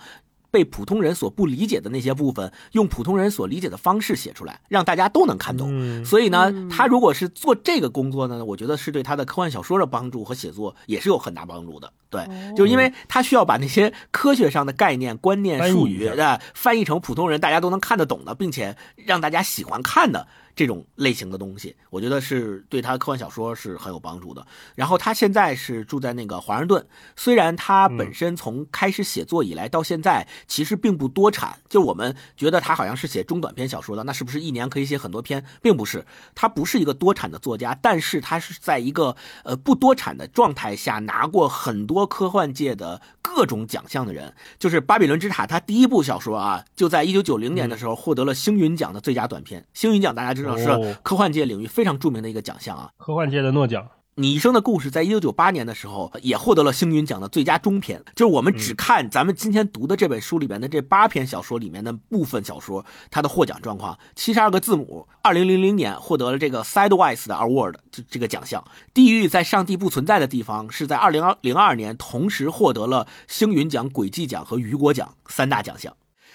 [0.50, 6.06] 被普通人所不理解的那些部分，用普通人所理解的方式写出来，让大家都能看懂。
[6.06, 11.92] 所以呢，他如果是做这个工作呢，我觉得是对他的科幻小说的帮助和写作也是有很大帮助的。
[12.10, 20.28] 对，就是因为他需要把那些科学上的概念、观念、术语的翻译成普通人大家都能看得懂的，并且让大家喜欢看的。
[20.56, 24.46] 这种类型的东西，我觉得是对他科幻小说是很有帮助的。
[24.76, 26.86] 然后他现在是住在那个华盛顿，
[27.16, 35.44] 虽然他本身从开始写作以来到现在其实并不多产，就我们觉得他好像是写中短篇小说的，那是不是一年可以写很多篇？
[35.62, 44.36] 并不是，他不是一个多产的作家，但是他是在一个呃不多产的状态下拿过很多科幻界的各种奖项的人。
[44.60, 49.66] 就是《巴比伦之塔》，他第一部小说啊，就在一九九零年的时候获得了星云奖的最佳短篇。
[49.74, 50.43] 星云奖大家知。
[50.58, 53.88] 是科幻界领域非常著名的一个奖项啊，科幻界的诺奖。
[54.16, 58.00] 你一生的故事在一九九八年的时候也获得了星云奖的最佳中篇。
[58.16, 68.62] 就是我们只看咱们今天读的这本书里面的这八篇小说里面的部分小说，它的获奖状况：七十二个字母，二零零零年获得了这个 Sidewise 的 Award 这这个奖项；
[68.94, 75.92] 地狱在上帝不存在的地方是在二零二零二年同时获得了星云奖、轨迹奖和雨果奖三大奖项。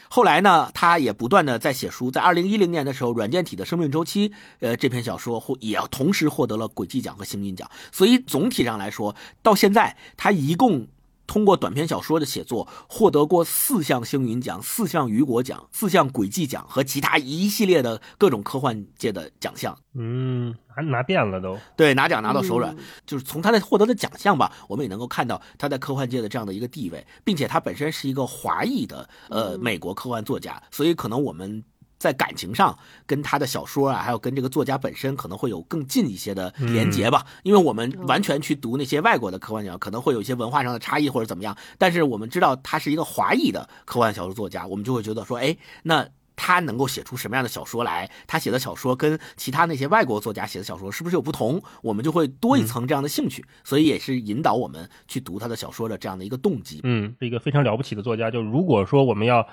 [0.08, 4.28] 后来呢，他也不断的在写书，在二零一零年的时候，《软件体的生命周期》
[4.60, 7.70] 呃这篇小说获也同时获得了轨迹奖和幸运奖。
[7.92, 10.86] 所以总体上来说，到现在他一共。
[11.28, 19.78] 通过短篇小说的写作，获得过四项星云奖、四项雨果奖、四项轨迹奖和其他一系列的各种科幻界的奖项。
[19.94, 21.56] 嗯，还拿遍了都。
[21.76, 22.74] 对，拿奖拿到手软。
[23.06, 31.62] 就是从他的获得的奖项吧，我们也能够看到他在科幻界的这样的一个地位，并且他本身是一个华裔的呃美国科幻作家，所以可能我们。
[31.98, 37.26] 在感情上，跟他的小说啊，还有跟这个作家本身可能会有更近一些的连结吧。
[37.42, 41.56] 因为我们完全去读那些外国的科幻小说，可能会有一些文化上的差异或者怎么样。
[41.76, 48.08] 但是我们知道他是一个华裔的科幻小说作家，我们就会觉得说，哎，那他能够写出什么样的小说来？
[48.28, 51.60] 他写的小说跟其他那些外国作家写的小说是不是有不同？
[51.82, 56.80] 我们就会多一层这样的兴趣，所以也是引导我们去读他的小说的这样的一个动机。
[56.84, 58.30] 嗯，是一个非常了不起的作家。
[58.30, 59.44] 就如果说我们要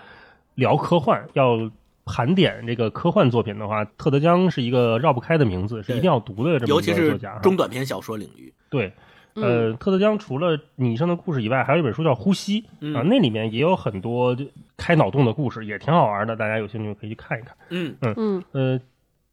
[0.53, 1.57] 聊科幻，要
[2.05, 7.39] 盘点这个科幻作品的话，特德·江是一个绕不开的名字，是一定要读的这么一个作家。
[7.39, 8.93] 中短篇小说领域，对，
[9.33, 12.63] 呃，特德·江除了《你一生的故事》以外，还有一本书叫《呼吸》
[12.95, 14.37] 啊，那里面也有很多
[14.77, 16.35] 开脑洞的故事，也挺好玩的。
[16.35, 17.55] 大家有兴趣可以去看一看。
[17.69, 18.43] 嗯嗯嗯。
[18.51, 18.79] 呃，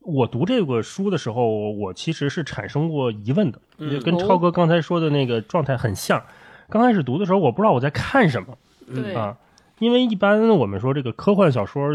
[0.01, 3.61] 我读这个书的时候，我其实是产生过疑问的，
[4.03, 6.23] 跟超哥刚才说的那个状态很像。
[6.71, 8.57] 刚开始读的时候，我不知道我在看什么，
[8.87, 9.37] 对啊，
[9.79, 11.91] 因为一般我们说这个科幻小说。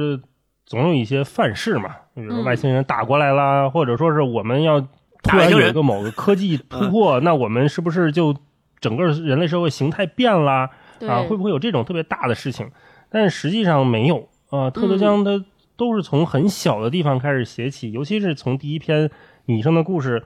[0.68, 4.82] 总有一些范式嘛，比如说外星人打过来啦，或者说是我们要
[5.24, 8.36] 突然有一个某个科技 突破，那我们是不是就
[8.82, 10.70] 整个人类社会形态变啦？
[11.08, 12.70] 啊，会不会有这种特别大的事情？
[13.10, 14.70] 但是实际上没有啊。
[14.70, 15.42] 特德·江他
[15.78, 19.08] 都是从很小的地方开始写起，尤其是从第一篇
[19.46, 20.20] 《女生的故事》，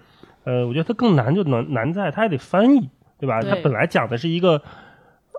[0.45, 3.43] 呃，我觉得它更难就难难在它还得翻译，对吧？
[3.43, 4.63] 它本来讲的是一个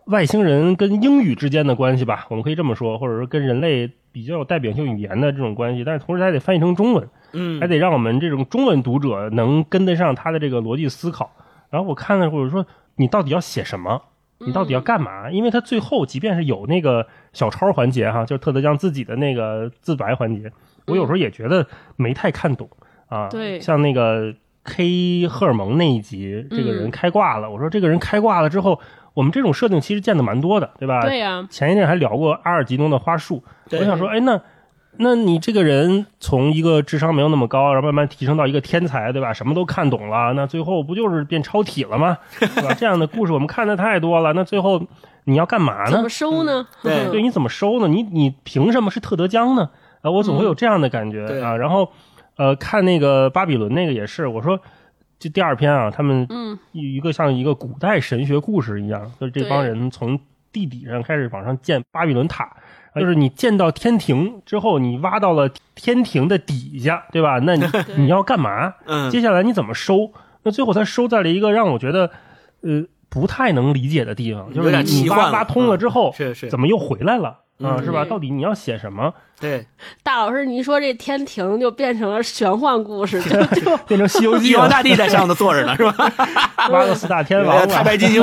[0.06, 3.90] 外星人跟英语之间的关系吧，我们可以这么说，或者说跟人类。
[4.12, 11.32] 比较有代表性语言的这种关系，但是同时还得翻译成中文，嗯，还得让我们这种中文读者能跟得上他的这个逻辑思考。
[11.70, 14.02] 然后我看了，或者说你到底要写什么，
[14.38, 15.30] 你到底要干嘛？
[15.30, 20.52] 因为他最后即便是有那个小抄环节哈，就是特德将自己的那个自白环节，
[20.86, 22.68] 我有时候也觉得没太看懂
[23.08, 23.28] 啊。
[23.28, 28.78] 对，像那个 K 荷尔蒙那一集，这个人开挂了，我说这个人开挂了之后。
[29.14, 31.02] 我们这种设定其实见的蛮多的，对吧？
[31.02, 31.46] 对呀。
[31.50, 34.40] 前一阵还聊过阿尔吉诺的花束，我想说，哎，那，
[34.96, 39.32] 那你这个人从一个智商没有那么高，然后慢慢提升到一个天才，对吧？
[39.32, 42.16] 什么都看懂了，那最后不就是变超体了吗？
[42.40, 42.74] 对吧？
[42.74, 44.82] 这样的故事我们看的太多了，那最后
[45.24, 45.90] 你要干嘛呢？
[45.90, 46.66] 怎么收呢？
[46.82, 47.88] 对，对你怎么收呢？
[47.88, 49.70] 你你凭什么是特德江呢？
[50.00, 51.56] 啊，我总会有这样的感觉啊。
[51.56, 51.90] 然后，
[52.36, 54.58] 呃，看那个巴比伦那个也是，我说。
[55.22, 56.26] 就第二篇啊，他们
[56.72, 60.18] 一个像一个古代神学故事一样，就是这帮人从
[60.50, 62.56] 地底上开始往上建巴比伦塔，
[62.96, 67.38] 就是你建到天庭之后，你挖到了天庭的底下，对吧？
[67.44, 67.64] 那你
[67.98, 68.74] 你要干嘛？
[69.12, 70.10] 接下来你怎么收？
[70.42, 72.10] 那最后他收在了一个让我觉得
[72.62, 77.41] 呃不太能理解的地方，就是你挖挖通了之后，是是，怎么又回来了？
[77.62, 78.04] 啊，是吧？
[78.04, 79.12] 到底你要写什么？
[79.40, 79.66] 对，
[80.02, 86.12] 大老师，你一说这天庭就变成了玄幻故事， 就就变成《西游记》，玉皇大帝在上头坐着呢，是吧？
[86.70, 88.22] 挖个四大天王，太白金星。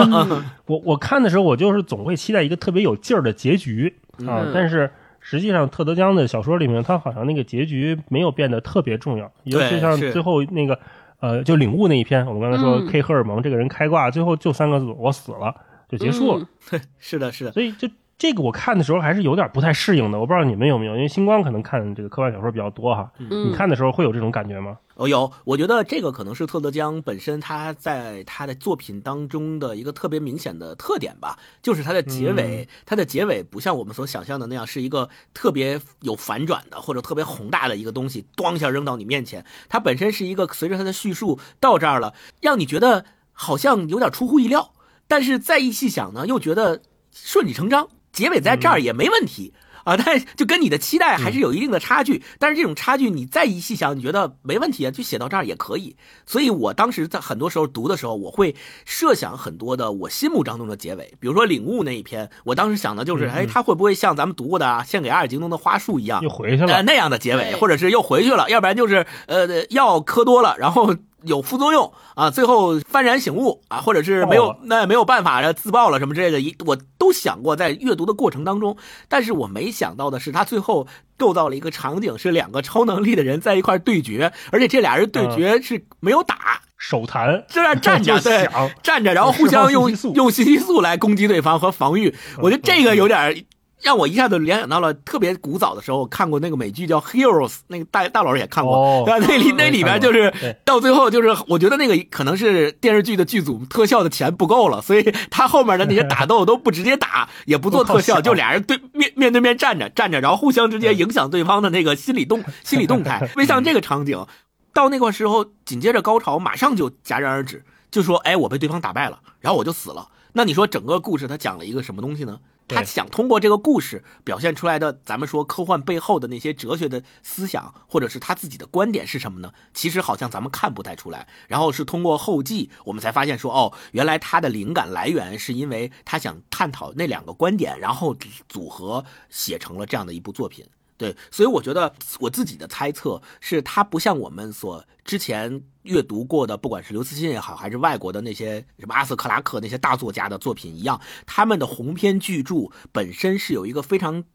[0.65, 3.93] 我我看的时候，我就是总会期待一个特别有劲儿的结局
[4.25, 4.45] 啊。
[4.53, 9.29] 但是实际上，特德·江的小说里面，他好像那个结局没有变得特别重要。
[9.43, 10.79] 尤其像最后那个
[11.19, 15.53] 呃，就领悟那一篇，我们刚才说 K 荷尔蒙这个人开挂，最后就三个字：我死了，
[15.89, 16.47] 就结束了。
[16.97, 17.51] 是的，是的。
[17.51, 17.89] 所以就。
[18.19, 23.09] 这个我看的时候还是有点不太适应的，我不知道你们有没有，因为星光可能看这个科幻小说比较多哈。
[23.17, 24.77] 你看的时候会有这种感觉吗？
[24.95, 39.45] 哦，有，我觉得这个可能是特德·江本身他在他的作品当中的一个特别明显的特点吧，就是他的结尾，他的结尾不像我们所想象的那样是一个特别有反转的或者特别宏大的一个东西，咣一下扔到你面前。
[39.69, 44.73] 它本身是一个随着他的叙述到这儿了，让你觉得好像有点出乎意料，
[45.07, 46.81] 但是再一细想呢，又觉得
[47.13, 47.87] 顺理成章。
[48.11, 49.53] 结尾在这儿也没问题
[49.85, 52.21] 啊，但是就跟你的期待还是有一定的差距。
[52.37, 55.95] 但是这种差距你再一细想，你觉得没问题啊，就写到这儿也可以。
[56.25, 61.13] 所以我当时在很多时候读的时候，我会设想很多的我心目当中的结尾。
[61.19, 78.77] 比如说领悟那一篇，我当时想的就是，哎，他会不会像咱们读过的《献给阿尔京东的花束》一样，又回去了那样的结尾，或者是又回去了，要不然就是呃药磕多了，然后有副作用啊，最后幡然醒悟啊，或者是没有那没有办法自爆了什么之类的，一我都想过在阅读的过程当中，
[79.07, 88.49] 但是我没想到的是，他最后构造了一个场景，是两个超能力的人在一块对决，而且这俩人对决是没有打，手谈在那站着， 对，
[88.81, 93.45] 站着，然后互相用 用信息素来攻击对方和防御，我觉得这个有点。
[93.81, 99.25] 让我一下子联想到了特别古早的时候看过那个美剧叫《Heroes》，那个大大老师也看过，对吧？
[99.27, 100.33] 那里 那里边就是
[100.65, 113.19] 到最后就是，我觉得那个可能是电视剧的剧组特效的钱不够了，所以他后面的那些打斗都不直接打，也不做特效， 就俩人对面面对面站着站着，然后互相之间影响对方的那个心理动心理动态。
[113.27, 114.25] 特别像这个场景，
[114.73, 122.39] 到那块时候紧接着高潮马上就戛然而止，就说：“哎，我被对方打败了，然后我就死了。”那你说整个故事他讲了一个什么东西呢？
[122.69, 129.51] 他想通过这个故事表现出来的，咱们说科幻背后的那些哲学的思想，或者是他自己的观点是什么呢？
[129.73, 131.27] 其实好像咱们看不太出来。
[131.47, 138.15] 然后是通过后记，我们才发现说，哦，原来他的灵感来源是因为他想探讨那两个观点，然后
[138.47, 140.65] 组合写成了这样的一部作品。
[140.99, 154.25] 对，所以我觉得我自己的猜测是，他不像我们所之前阅读过的，不管是刘慈欣也好，还是外国的那些什么阿瑟克拉克那些大作家的作品一样，他们的鸿篇巨著本身是有一个非常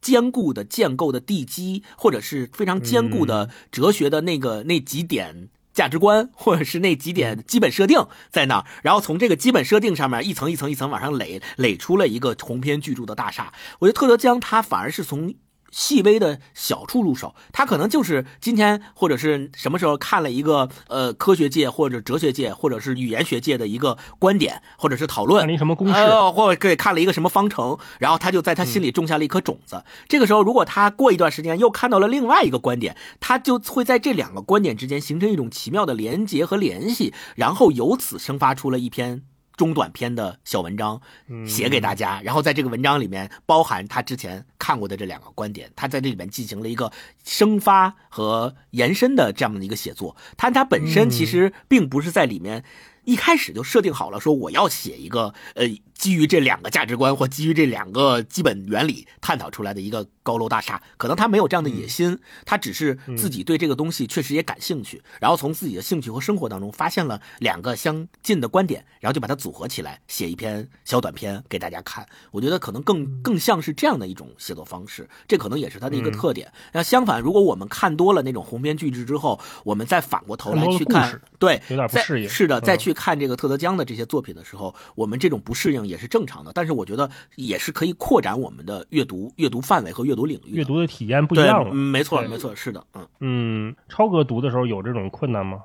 [0.00, 7.98] 坚固的建构的地基，或者是非常坚固的哲学的那个那几点价值观，或者是那几点基本设定
[8.30, 13.52] 在那儿，然后从这个基本设定上面一层一层一层往上垒，垒出了一个鸿篇巨著的大厦。
[13.80, 15.34] 我觉得特德江他反而是从。
[15.72, 25.94] 细微的小处入手，他可能就是今天或者是什么时候看了一个呃科学界或者哲学界或者是语言学界的一个观点或者是讨论，看了什么公式，
[26.32, 29.82] 或者看了一个什么方程，然后他就在他心里种下了一颗种子。
[30.06, 39.22] 这个时候，如果他过一段时间又看到了另外一个观点，他就会在这两个观点之间形成一种奇妙的连接和联系，然后由此生发出了一篇。
[39.56, 41.00] 中短篇的小文章
[41.46, 46.92] 写给大家，然后在这个文章里面包含他之前看过的这两个观点，他在这里面进行了一个
[47.24, 50.16] 生发和延伸的这样的一个写作。
[50.36, 52.64] 他他本身其实并不是在里面
[53.04, 55.66] 一开始就设定好了说我要写一个呃。
[56.02, 72.04] 基于这两个价值观或基于这两个基本原理探讨出来的一个高楼大厦，可能他没有这样的野心，他只是自己对这个东西确实也感兴趣，然后从自己的兴趣和生活当中发现了两个相近的观点，然后就把它组合起来写一篇小短篇给大家看。
[72.32, 76.52] 我觉得可能更更像是这样的一种写作方式，这可能也是他的一个特点。
[76.72, 82.28] 那相反，如果我们看多了那种鸿篇巨制之后，我们再反过头来去看，对，有点不适应。
[82.28, 85.91] 是的，再去看这个特德江的这些作品的时候，我们这种不适应。
[85.92, 91.74] 也是正常的，但是我觉得也是可以扩展我们的阅读阅读范围和阅读领域，阅读的体验不一样了。
[91.74, 93.76] 没错，没错，是的，嗯嗯。
[93.88, 95.60] 超哥读的时候有这种困难吗？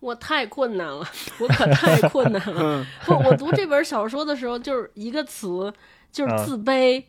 [0.00, 1.02] 我太困难了，
[1.40, 2.86] 我可太困难了。
[3.06, 5.72] 不，我读这本小说的时候就是一个词，
[6.12, 7.02] 就是自卑。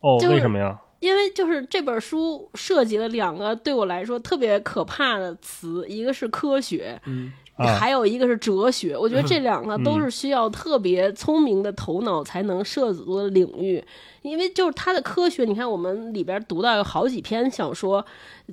[0.00, 0.80] 哦，为什么呀？
[1.00, 7.30] 因为就是这本书涉及了两个对我来说特别可怕的词，一个是科学，嗯。
[7.66, 13.82] 还有一个是哲学，我觉得这两个都是需要特别聪明的头脑才能涉足的领域，
[14.22, 18.04] 因为就是它的科学，你看我们里边读到有好几篇小说，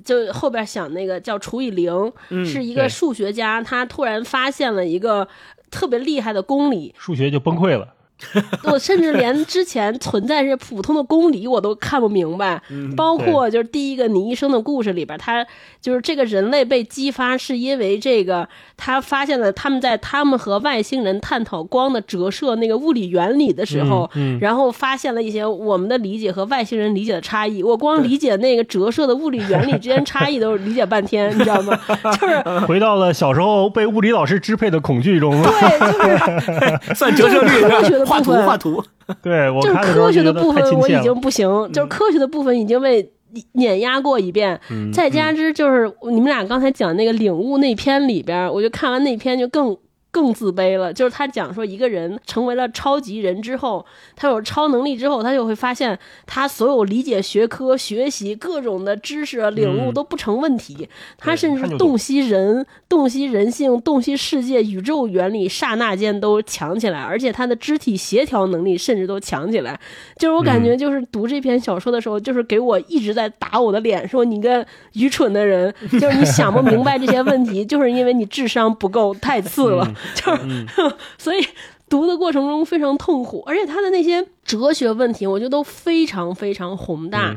[0.04, 2.12] 就后边想那个叫除以零，
[2.44, 5.26] 是一个数学家，他突然发现了一个
[5.70, 7.94] 特别厉害的公理，数学就崩溃了。
[8.64, 12.60] 我甚至连之前存在这普通的公理我都看不明白，
[12.96, 15.46] 包括就是第一个你一生的故事里边，他
[15.80, 24.10] 就是这个人类被激发是因为这个他发现了他们在他们和外星人探讨光的折射那个物理原理的时候，
[24.40, 27.62] 然后发现了一些我们的理解和外星人理解的差异。
[27.62, 31.78] 我光理解那个折射的物理原理之间差异都理解半天，你知道吗？
[32.20, 35.42] 就是回到了小时候被物理老师支配的恐惧中。
[35.42, 38.14] 对，就是 算折射率的。
[38.14, 38.84] 画图画图，
[39.22, 43.10] 对，就是科学的部分我已经不行，就是科学的部分已经被
[43.52, 44.60] 碾压过一遍。
[44.92, 49.76] 再加之就是你们俩刚才讲那个领悟那篇里边，我就看完那篇就更。
[50.16, 53.84] 更自卑了，就是他讲说，一个人成为了超级人之后，
[54.16, 60.88] 他有超能力之后，他就会发现他所有理解学科、学习各种的知识、领悟都不成问题。
[61.18, 69.78] 他甚至洞悉人、洞悉人性、洞悉世界、宇宙原理，刹那间都强起来，而且他的肢体协调能力甚至都强起来。
[70.16, 79.94] 就是我感觉，就是读这篇小说的时候，就是给我一直在打我的脸，说你个愚蠢的人，就是你想不明白这些问题， 就是因为你智商不够，太次了。
[80.14, 80.66] 就是，
[81.18, 81.46] 所以
[81.88, 87.34] 读的过程中非常痛苦，而且他的那些哲学问题，我觉得都非常非常宏大。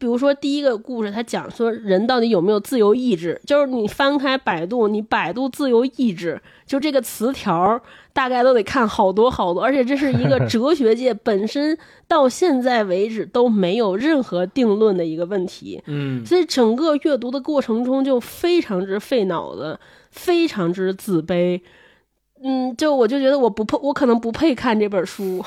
[0.00, 7.80] 比如说第一个故事，他讲说人到底有没有自由意志，就是你翻开百度，你百度自由意志，就这个词条
[8.12, 15.82] 大概都得看好多好多，而且这是一个哲学界 本身到现在为止都没有任何定论的一个问题。
[15.86, 19.80] 嗯，所以整个阅读的过程中就非常之费脑子，
[20.12, 21.60] 非常之自卑。
[22.42, 25.44] 嗯，就我就觉得我不配，我可能不配看这本书，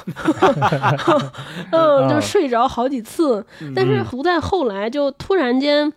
[1.72, 3.46] 嗯，就睡着好几次。
[3.76, 5.92] 但是读在后来，就突然间，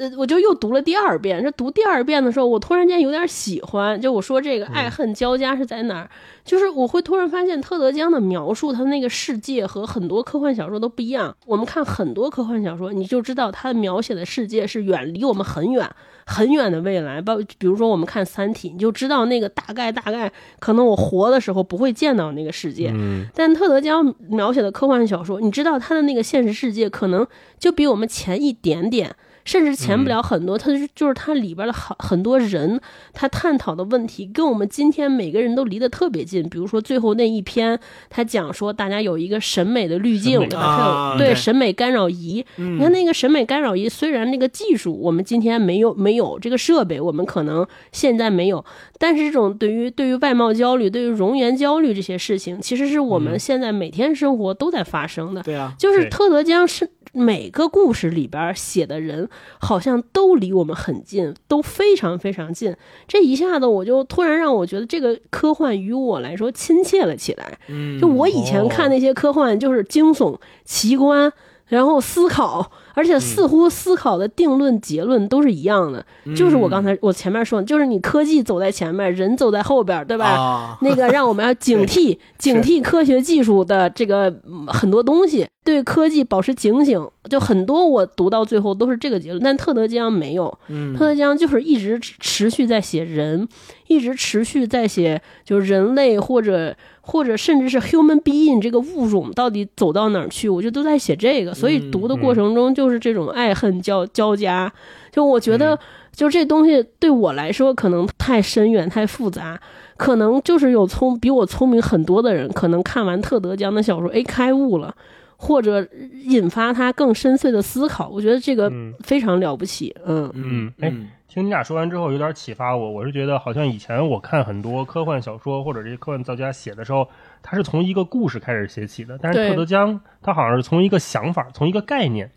[0.00, 1.42] 呃，我就又读了第二遍。
[1.44, 4.00] 这读第二遍的时候，我突然间有点喜欢。
[4.00, 6.08] 就我说这个爱恨交加是在哪儿？
[6.42, 11.36] 就是我会突然发现特德·江的描述，他那个世界和很多科幻小说都不一样。
[11.44, 15.86] 我们看很多科幻小说，你就知道他描写的世界是远离我们很远。
[16.24, 22.90] 很远的未来，包比如说我们看《三体》，你就知道那个大概大概可能我活的时候不会见到那个世界。
[22.94, 27.26] 嗯，但特德·江描写的科幻小说，你知道他的那个现实世界可能
[27.58, 29.14] 就比我们前一点点。
[29.50, 32.80] 甚至前不了很多，他就就是他里边的很很多人，
[33.12, 36.48] 他探讨的问题跟我们今天每个人都离得特别近。
[36.48, 37.76] 比如说最后那一篇，
[38.08, 41.16] 他讲说大家有一个审美的滤镜，对吧？
[41.18, 42.46] 对审美干扰仪。
[42.54, 48.64] 你看那个审美干扰仪，虽然那个技术我们今天没有没有这个设备，我们可能现在没有，
[49.00, 55.42] 但是这种对于对于外貌焦虑、对于容颜焦虑这些事情，其实是我们现在每天生活都在发生的。
[55.42, 56.88] 对啊，就是特德·江是。
[57.12, 59.28] 每个故事里边写的人
[59.58, 62.74] 好像都离我们很近，都非常非常近。
[63.06, 67.58] 这一下子我就突然让我觉得这个科幻与我来说亲切了起来。
[67.68, 71.32] 嗯，就我以前看那些科幻就是惊悚、奇观，
[71.66, 72.70] 然后思考。
[72.92, 76.04] 而且似乎思考的定论结论都是一样的，
[76.36, 80.76] 就是我刚才我前面说，就是你科技走在前面，人走在后边，对吧？
[80.82, 84.30] 那个让我们要警惕， 警惕科学技术的这个
[84.66, 87.06] 很多东西，对科技保持警醒。
[87.28, 90.48] 就很多我读到最后都是这个结论，但特德·江没有，
[90.96, 93.46] 特德·江就是一直持续在写人，
[93.86, 96.76] 一直持续在写，就是人类或者。
[97.02, 104.72] 或者甚至是 human being 这个物种到底走到哪儿去，我就都在写这个，所以读的过程中就是这种爱恨交交加。
[105.10, 105.76] 就我觉得，
[106.14, 109.60] 就这东西对我来说可能太深远、太复杂，
[109.96, 114.94] 可能就是有聪比我聪明很多的人，可能看完特德·江的小说，哎，开悟了，
[115.42, 115.88] 或者
[116.24, 118.08] 引发他更深邃的思考。
[118.08, 118.70] 我觉得这个
[119.02, 119.96] 非常了不起。
[120.04, 120.92] 嗯嗯，哎。
[121.32, 122.90] 听你俩说完之后，有点启发我。
[122.90, 127.08] 我是觉得，好像以前我看很多科幻小说或者这些科幻作家写的时候，
[127.40, 129.16] 他是从一个故事开始写起的。
[129.22, 132.28] 但是特德·江他好像是从一个想法，从一个概念，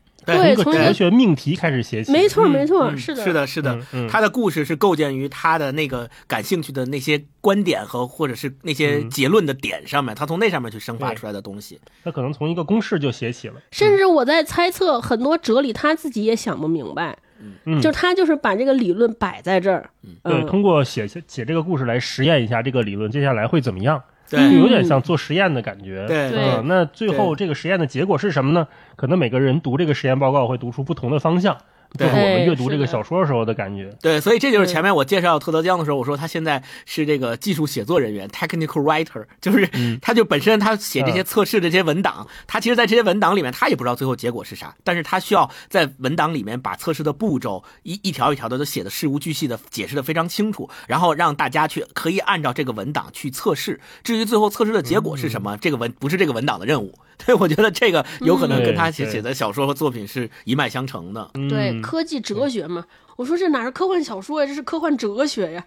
[0.55, 2.11] 从哲学命题开始写起。
[2.11, 3.79] 没错，没错，是的，是的，是的。
[4.09, 11.79] 他的故事是构建于他的那个感兴趣的那些观点和或者是那些结论的点上面，他从那上面去生发出来的东西。
[12.03, 13.55] 他可能从一个公式就写起了。
[13.71, 17.17] 甚至我在猜测，很多哲理他自己也想不明白。
[17.65, 19.89] 嗯，就他就是把这个理论摆在这儿，
[20.23, 24.01] 对，通过写写这个故事来实验一下这个理论接下来会怎么样，
[24.37, 28.67] 对，有点像做实验的感觉，对，那最后这个实验的结果是什么呢？
[28.95, 31.57] 可能每个人读这个实验报告会读出不同的方向。
[31.97, 33.95] 就是我们阅读这个小说时候的感觉。
[34.01, 39.69] 对，所以这就是前面我介绍特德·江的时候，我说他现在是这个技术写作人员 （technical writer），就是
[40.01, 53.79] 他就本身他写这些测试的这些文档，他其实，在这些文档里面，他也不知道最后结果是啥，但是他需要在文档里面把测试的步骤一一条一条的都写的事无巨细的解释的非常清楚，然后让大家去可以按照这个文档去测试。
[54.03, 56.97] 至于最后测试的结果是什么，这个文不是这个文档的任务。
[57.25, 61.29] 对，我觉得这个有可能跟他写写的小说和作品是一脉相承的。
[61.47, 62.85] 对，科技哲学嘛，
[63.17, 65.65] 我说这哪是科幻小说呀，这是科幻哲学呀，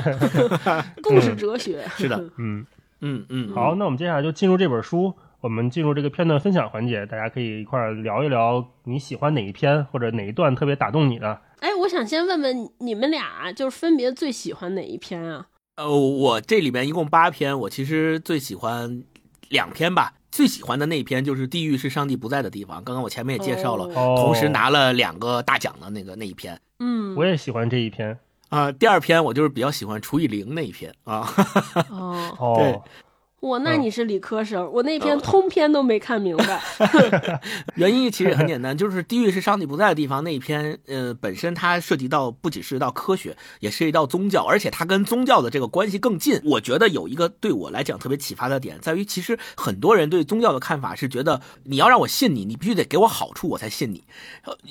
[1.04, 1.86] 故事哲学。
[1.96, 2.66] 是的，嗯
[3.00, 3.52] 嗯嗯。
[3.54, 11.40] 好，那我们接下来就进入这本书，我们进入这个片段分享环节，大家可以一块儿聊一聊你喜欢哪一篇或者哪一段特别打动你的。
[11.60, 15.46] 哎，我想先问问你们俩，就是分别最喜欢哪一篇啊？
[15.76, 19.04] 呃，我这里面一共八篇，我其实最喜欢
[19.48, 20.14] 两篇吧。
[20.30, 26.60] 最喜欢的那一篇就是《地狱是上帝不在的地方》，刚刚我前面也介绍了，同时拿了两个大奖的那个那一篇。
[26.78, 28.18] 嗯，我也喜欢这一篇
[28.50, 28.70] 啊。
[28.70, 31.28] 第二篇我就是比较喜欢除以零那一篇啊。
[31.90, 32.80] 哦，对。
[33.40, 36.60] 我那你是理科生，我那篇通篇都没看明白。
[37.76, 46.40] 原因其实很简单，就是地狱是上帝不在的地方那一篇，呃，本身它涉及到不仅涉及到科学，也涉及到宗教，而且它跟宗教的这个关系更近。
[46.44, 54.02] 我觉得有一个对我来讲特别启发的点，在于其实很多人对宗教的看法是觉得，你要让我信你，你必须得给我好处，我才信你。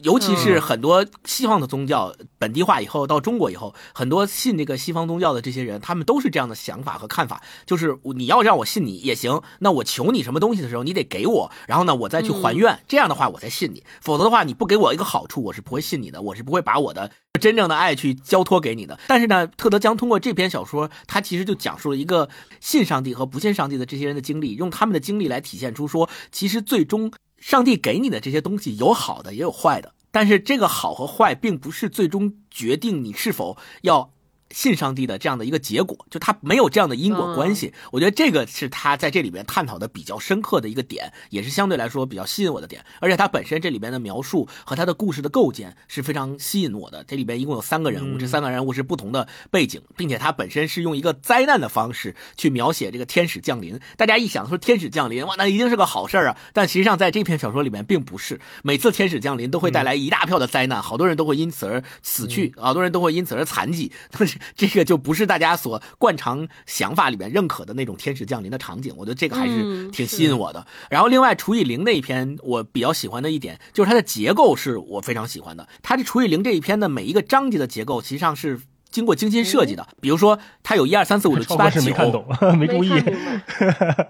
[0.04, 8.57] 尤其是很多西方的宗教本地化以后，到中国以后，很多信这个西方宗教的这些人，他们都是这样的想法和看法，就是你要让。
[8.58, 9.44] 让我信你也行。
[9.60, 12.80] 那我求你什么东西的时候，你得给我，然后呢，我再去还愿。
[12.88, 13.84] 这样的话，我才信你。
[14.02, 16.20] 否则的话，你不给我一个好处，我是不会信你的。
[16.20, 19.00] 我是不会把我的真正的爱去交托给你的。
[19.08, 22.28] 但是呢，特德·将通过这篇小说，他其实就讲述了一个
[22.60, 29.94] 信上帝和不信上帝的这些人的经历，用他们的经历来体现出说，其实最终上帝给你的这些东西有好的，也有坏的。
[30.10, 34.14] 但是这个好和坏，并不是最终决定你是否要。
[34.52, 37.74] 信上帝的这样的一个结果，就他没有这样的因果关系。
[37.92, 42.86] 我觉得这个是他在这里边探讨的比较深刻的一个点，也是相对来说比较吸引我的点。
[43.00, 47.04] 而且他本身这里边的描述和他的故事的构建是非常吸引我的。
[47.04, 53.80] 这里边一共有三个人物，这三个人物是不同的背景，并且他本身是用一个灾难的方式去描写这个天使降临。
[53.96, 56.38] 大家一想说天使降临，哇，那一定是个好事啊！
[56.54, 63.92] 但实际上在这篇小说里面并不是，每次天使降临都会带来一大票的灾难，好多人都会因此而死去，好多人都会因此而残疾。
[64.56, 70.66] 这个就不是大家所惯常想法里面认可的那种天使降临的场景，我觉得这个还是挺吸引我的。
[70.90, 75.68] 然后另外除以零那一篇，我比较喜欢的一点就是它的结构是我非常喜欢的。
[75.82, 78.60] 它这除以零这一篇的每一个章节的结构，实际上是。
[78.90, 82.26] 经过精心设计的，比如说它有一二三四五六 七八九， 没看懂，
[82.58, 82.90] 没注意。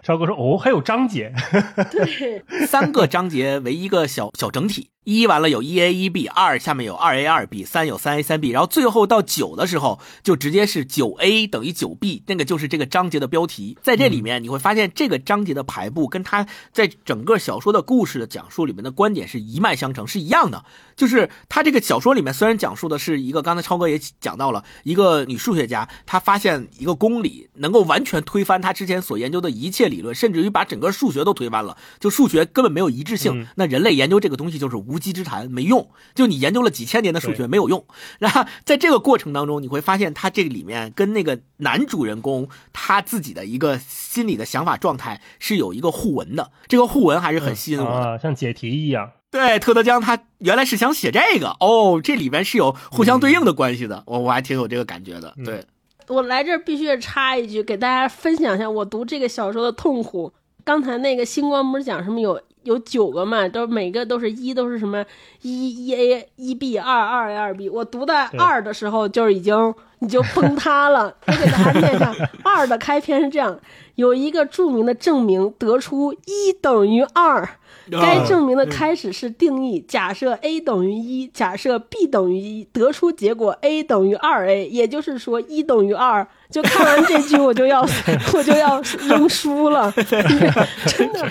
[0.03, 1.33] 超哥说：“哦，还有章节，
[1.91, 4.91] 对，三个章节为一个小小整体。
[5.07, 13.77] 一完了有一 A 一 B，二下面有二 A 二 B，三有三 A 三 B，然后最后到九的时候就直接是九 A 等于九 B，那个就是这个章节的标题。
[13.81, 20.65] 在这里面你会发现，这个章节的排布跟他在整个小说的故事的讲述里面的观点是一脉相承，是一样的。
[20.97, 31.77] 就是他这个小说里面虽然讲述的是一个，刚才超哥也讲到了。”一个女数学家，她发现一个公理能够完全推翻她之前所研究的一切理论，甚至于把整个数学都推翻了。
[31.99, 35.89] 就数学根本没有一致性，那人类研究这个东西就是无稽之谈，没用。
[36.15, 37.85] 就你研究了几千年的数学没有用。
[38.19, 46.51] 然后在这个过程当中，你会发现他这个里面跟那个男主人公他自己的一个心理的想法状态是有一个互文的。
[46.67, 49.11] 这个互文还是很吸引我的，像解题一样。
[49.29, 55.35] 对，特德·江他原来是想写这个哦，这里边是有互相对应的关系的，我我还挺有这个感觉的。
[55.43, 55.63] 对，
[56.07, 60.31] 我来这儿必须插一句，给大家分享一下我读这个小说的痛苦。
[60.63, 65.03] 刚才那个星光不是讲什么有有九个嘛，都每个都是一，都是什么
[65.41, 67.69] 一一 A 一 B 二二 A 二 B。
[67.69, 71.15] 我读到二的时候就已经你就崩塌了。
[71.25, 72.13] 我给大家念一下，
[72.43, 73.57] 二的开篇是这样：
[73.95, 77.47] 有一个著名的证明得出一等于二。
[77.91, 86.27] 该证明的开始是定义，假设 a 等于一，假设 b 等于一，得出结果 a 等于二 a，也就是说一等于二。
[86.49, 87.81] 就看完这句，我就要
[88.33, 89.91] 我就要扔书了，
[90.87, 91.29] 真的。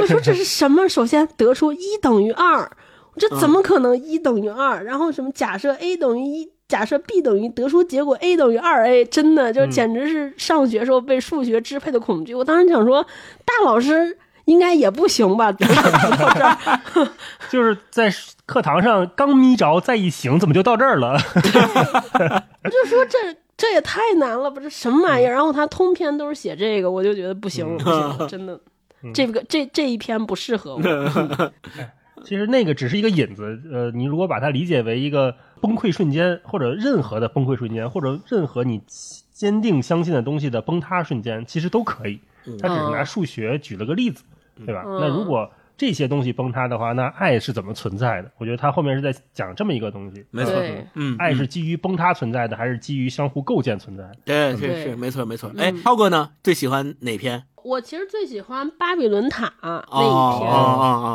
[0.00, 0.88] 我说这是什么？
[0.88, 2.70] 首先得出一等于二，
[3.16, 4.84] 这怎么可能一等于二？
[4.84, 12.32] 然后什么假设 a 等于一，假设 b 等于，得出结果 a 等于二 a，真的就简直是上学时候被数学支配的恐惧。
[12.34, 13.02] 我当时想说，
[13.44, 14.18] 大老师。
[14.46, 15.52] 应该也不行吧？
[17.50, 18.12] 就是在
[18.46, 21.12] 课堂上刚眯着，再一醒，怎么就到这儿了？
[21.14, 23.18] 我 就说这
[23.56, 25.32] 这也太难了，不是什么玩意儿？
[25.32, 28.60] 然后他通篇都是写这个，我就觉得不行，不行，真的，
[29.14, 31.52] 这个这这一篇不适合我。
[32.24, 38.80] 其实那个只是一个引子，呃，你如果把它理解为一个崩溃瞬间，或者任何的崩溃瞬间，或者任何你
[39.32, 42.20] 坚定相信的东西的崩塌瞬间，其实都可以。
[42.60, 44.22] 他只是拿数学举了个例子。
[44.64, 44.82] 对吧？
[44.84, 48.30] 那如果这些东西崩塌的话，那爱是怎么存在的？
[48.38, 50.24] 我觉得他后面是在讲这么一个东西。
[50.30, 50.52] 没错，
[50.94, 54.16] 嗯，爱是基于崩塌存在的，还是基于相互构建存在的？
[54.24, 55.50] 对，是是，没错没错。
[55.58, 56.30] 哎，涛哥呢？
[56.42, 57.42] 最喜欢哪篇？
[57.64, 60.52] 我其实最喜欢巴比伦塔那一篇。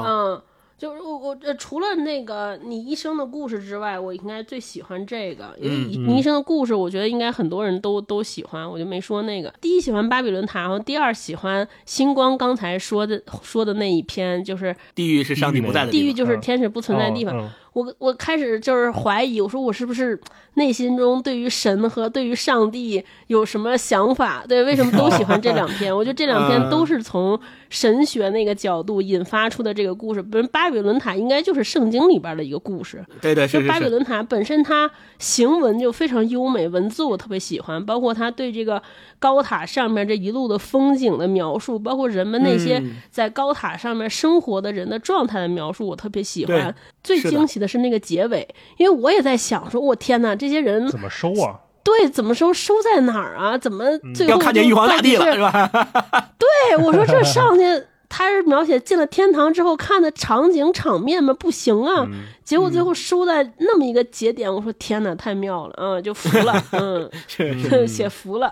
[0.05, 0.41] 嗯。
[0.79, 9.53] 就是我我呃，除了那个你一生的故事之外，我应该最喜欢这个，因为你一生的故事，我觉得应该很多人都都喜欢，我就没说那个。
[9.59, 17.51] 第一喜欢巴比伦塔，然后第二喜欢星光刚才说的说的那一篇，就是地狱是上帝不在的地狱，就是天使不存在的地方。
[17.73, 20.19] 我我开始就是怀疑，我说我是不是
[20.55, 24.43] 内心中对于神和对于上帝有什么想法？
[24.47, 25.95] 对，为什么都喜欢这两 篇？
[25.95, 27.39] 我觉得这两篇都是从
[27.69, 30.21] 神学那个角度引发出的这个故事。
[30.21, 33.05] 本巴比伦塔应该就是圣经里边的一个故事。
[33.21, 33.59] 对对是。
[33.67, 34.89] 巴比伦塔本身它
[35.19, 38.81] 行文就非常优美，文字我特别喜欢，包括他对这个
[39.19, 46.73] 高塔上面这一路的风景的描述，包括人们那些在高塔上面生活的人的状态的描述，我特别喜欢。
[47.01, 48.47] 最惊喜的是那个结尾，
[48.77, 51.59] 因为我也在想，说我天哪，这些人怎么收啊？
[51.83, 52.53] 对，怎么收？
[52.53, 53.57] 收在哪儿啊？
[53.57, 55.67] 怎么最后要看见玉皇大帝了是吧？
[56.37, 57.63] 对，我说这上去，
[58.07, 61.33] 他是描写进了天堂之后看的场景场面吗？
[61.33, 62.05] 不行啊！
[62.43, 67.09] 结果最后收在那么一个节点，我说天哪，太妙了，嗯，就服了， 嗯，
[67.87, 68.51] 写服了。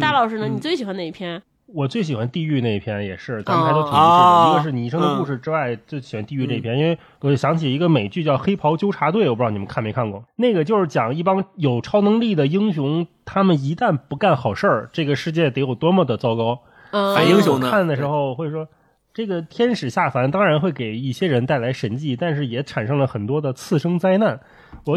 [0.00, 0.48] 大老师呢？
[0.48, 1.40] 你最喜欢哪一篇？
[1.66, 4.50] 我最喜欢地狱那一篇，也是咱们还都挺一致的。
[4.50, 10.24] 一个是你一生的故事之外，最喜欢地狱这一篇，因为我就想起一个美剧叫《黑袍纠察队》，我不知道你们看没看过。
[10.36, 16.60] 那个就是讲一帮有超能力的英雄，他们一旦不干好事儿，这个世界得有多么的糟糕。
[16.92, 17.68] 反英雄呢？
[17.68, 18.68] 看的时候会说，
[19.12, 24.38] 这个天使下凡当然会给一些人带来神迹，但是也产生了很多的次生灾难。
[24.84, 24.96] 我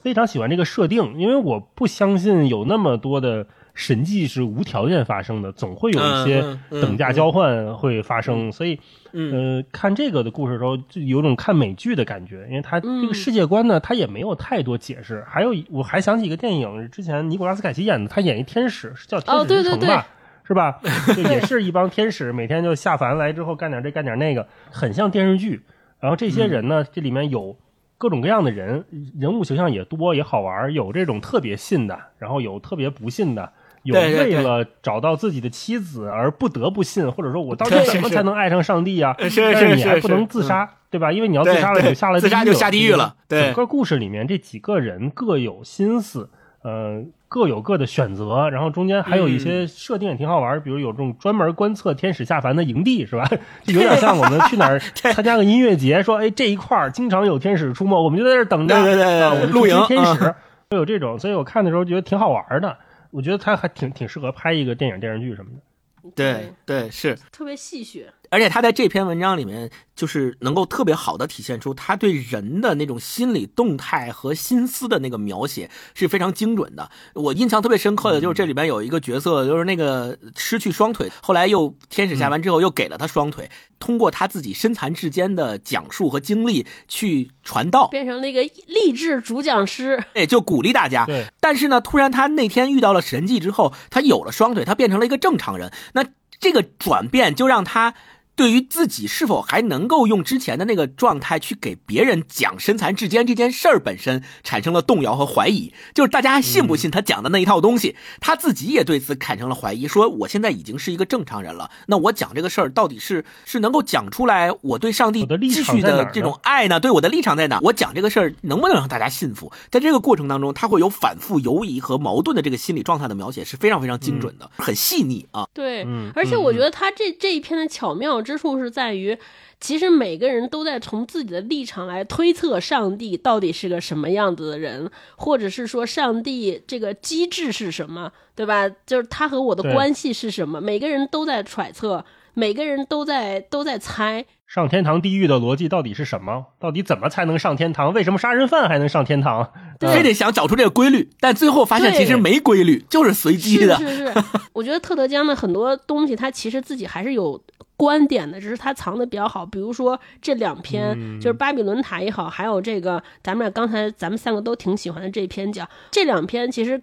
[0.00, 3.48] 非常喜欢这个设定，因为我不相信有那么多的。
[3.74, 8.78] 神迹是无条件发生的，总会有一些等价交换会发生，所以，
[9.12, 15.24] 呃，看这个的故事的时候，就有种看美剧的感觉，因为它这个世界观呢，它也没有太多解释。
[15.28, 20.06] 还有，我还想起一个电影，之前尼古拉斯凯奇演的，他演一天使，是叫《天使之城》吧，
[20.46, 20.80] 是吧？
[21.16, 25.62] 就也是一帮天使，每天就下凡来之后干点这干点那个，很像电视剧。
[25.98, 27.56] 然后这些人呢，这里面有。
[27.96, 28.84] 各种各样的人，
[29.18, 30.70] 人物形象也多，也好玩。
[30.74, 33.50] 有这种特别信的，然后有特别不信的，
[33.84, 39.14] 有为了找到自己的妻子而不得不信，或者说我到底怎么才能爱上上帝啊？
[39.20, 41.12] 是是是，你还不能自杀，对吧？
[41.12, 43.14] 因为你要自杀了，你下了自杀就下地狱了。
[43.28, 46.28] 整个故事里面这几个人各有心思，
[46.62, 47.04] 呃。
[47.26, 53.28] 各有各的选择，然后中间还有一些设定也挺好玩，比如有这种专门观测天使下凡的营地，是吧？
[53.66, 60.32] 有点像我们去哪儿参加个音乐节，说哎这一块儿经常有天使出没，我们就在这等着，对对对，我们露营天使，
[60.70, 62.76] 会有这种，所以我看的时候觉得挺好玩的，
[63.14, 66.10] 我觉得他还挺挺适合拍一个电影电视剧什么的。
[66.16, 68.06] 对对是，特别戏谑。
[68.30, 76.90] 而且他在这篇文章里面，就是能够特别好的体现出他对人的那种心理动态和心思的那个描写是非常精准的。
[77.14, 91.04] 我印象特别深刻的就是这里边有一个角色，就是那个失去双腿，后来又天使下完之后又给了他双腿，通过他自己身残志坚的讲述和经历去传道，变成了一个励志主讲师，哎，就鼓励大家。
[91.06, 91.26] 对。
[91.40, 95.70] 但是呢，突然他那天遇到了神迹之后，他有了双腿，他变成了一个正常人。
[95.92, 96.04] 那
[96.40, 97.94] 这个转变就让他。
[98.36, 116.80] 对于自己是否还能够用之前的那个状态去给别人讲身残志坚这件事儿本身产生了动摇和怀疑，就是大家信不信他讲的那一套东西，他自己也对此产生了怀疑，说我现在已经是一个正常人了，那我讲这个事儿到底是是能够讲出来我对上帝继续的这种爱呢？
[116.80, 117.60] 对我的立场在哪？
[117.62, 119.52] 我讲这个事儿能不能让大家信服？
[119.70, 125.46] 在这个过程当中，他会有反复犹疑和矛盾的这个心理状态的描写是非常非常精准的，很细腻啊。
[125.54, 128.23] 对，而且我觉得他这这一篇的巧妙。
[128.24, 129.16] 之处是在于，
[129.60, 138.68] 其实每个人都在从自己的立场来推测上帝到底是个什么样子的人，或者是说上帝这个机制是什么，对吧？
[138.86, 140.60] 就是他和我的关系是什么？
[140.60, 146.46] 每个人都在揣测，每个人都在都在猜上天堂地狱的逻辑到底是什么？
[146.60, 147.92] 到底怎么才能上天堂？
[147.92, 149.52] 为什么杀人犯还能上天堂？
[149.80, 153.76] 非得想找出这个规律，但最后发现其实没规律，就是随机的。
[153.76, 154.14] 是是是，
[154.52, 157.42] 我觉得特德江的很多东西，他其实自己还是有。
[157.76, 159.44] 观点的，只是他藏的比较好。
[159.44, 166.80] 比如说这两篇，就是巴比伦塔也好，还有这个咱们俩刚才咱们三个都挺喜欢的这篇讲，这两篇其实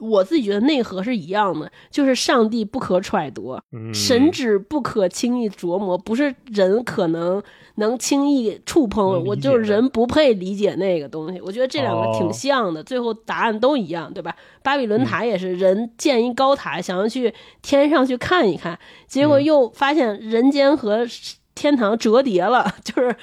[0.00, 3.58] 我自己觉得内核是一样的，就是上帝不可揣度，
[3.92, 7.42] 神旨不可轻易琢磨，不是人可能。
[7.76, 11.40] 能轻易触碰，我就是人不配理解那个东西。
[11.40, 14.36] 我觉得这两个挺像的，最后答案都一样，对吧？
[14.62, 17.32] 巴比伦塔也是人建一高塔，想要去
[17.62, 21.06] 天上去看一看，结果又发现人间和
[21.60, 23.14] 天堂折叠了， 就是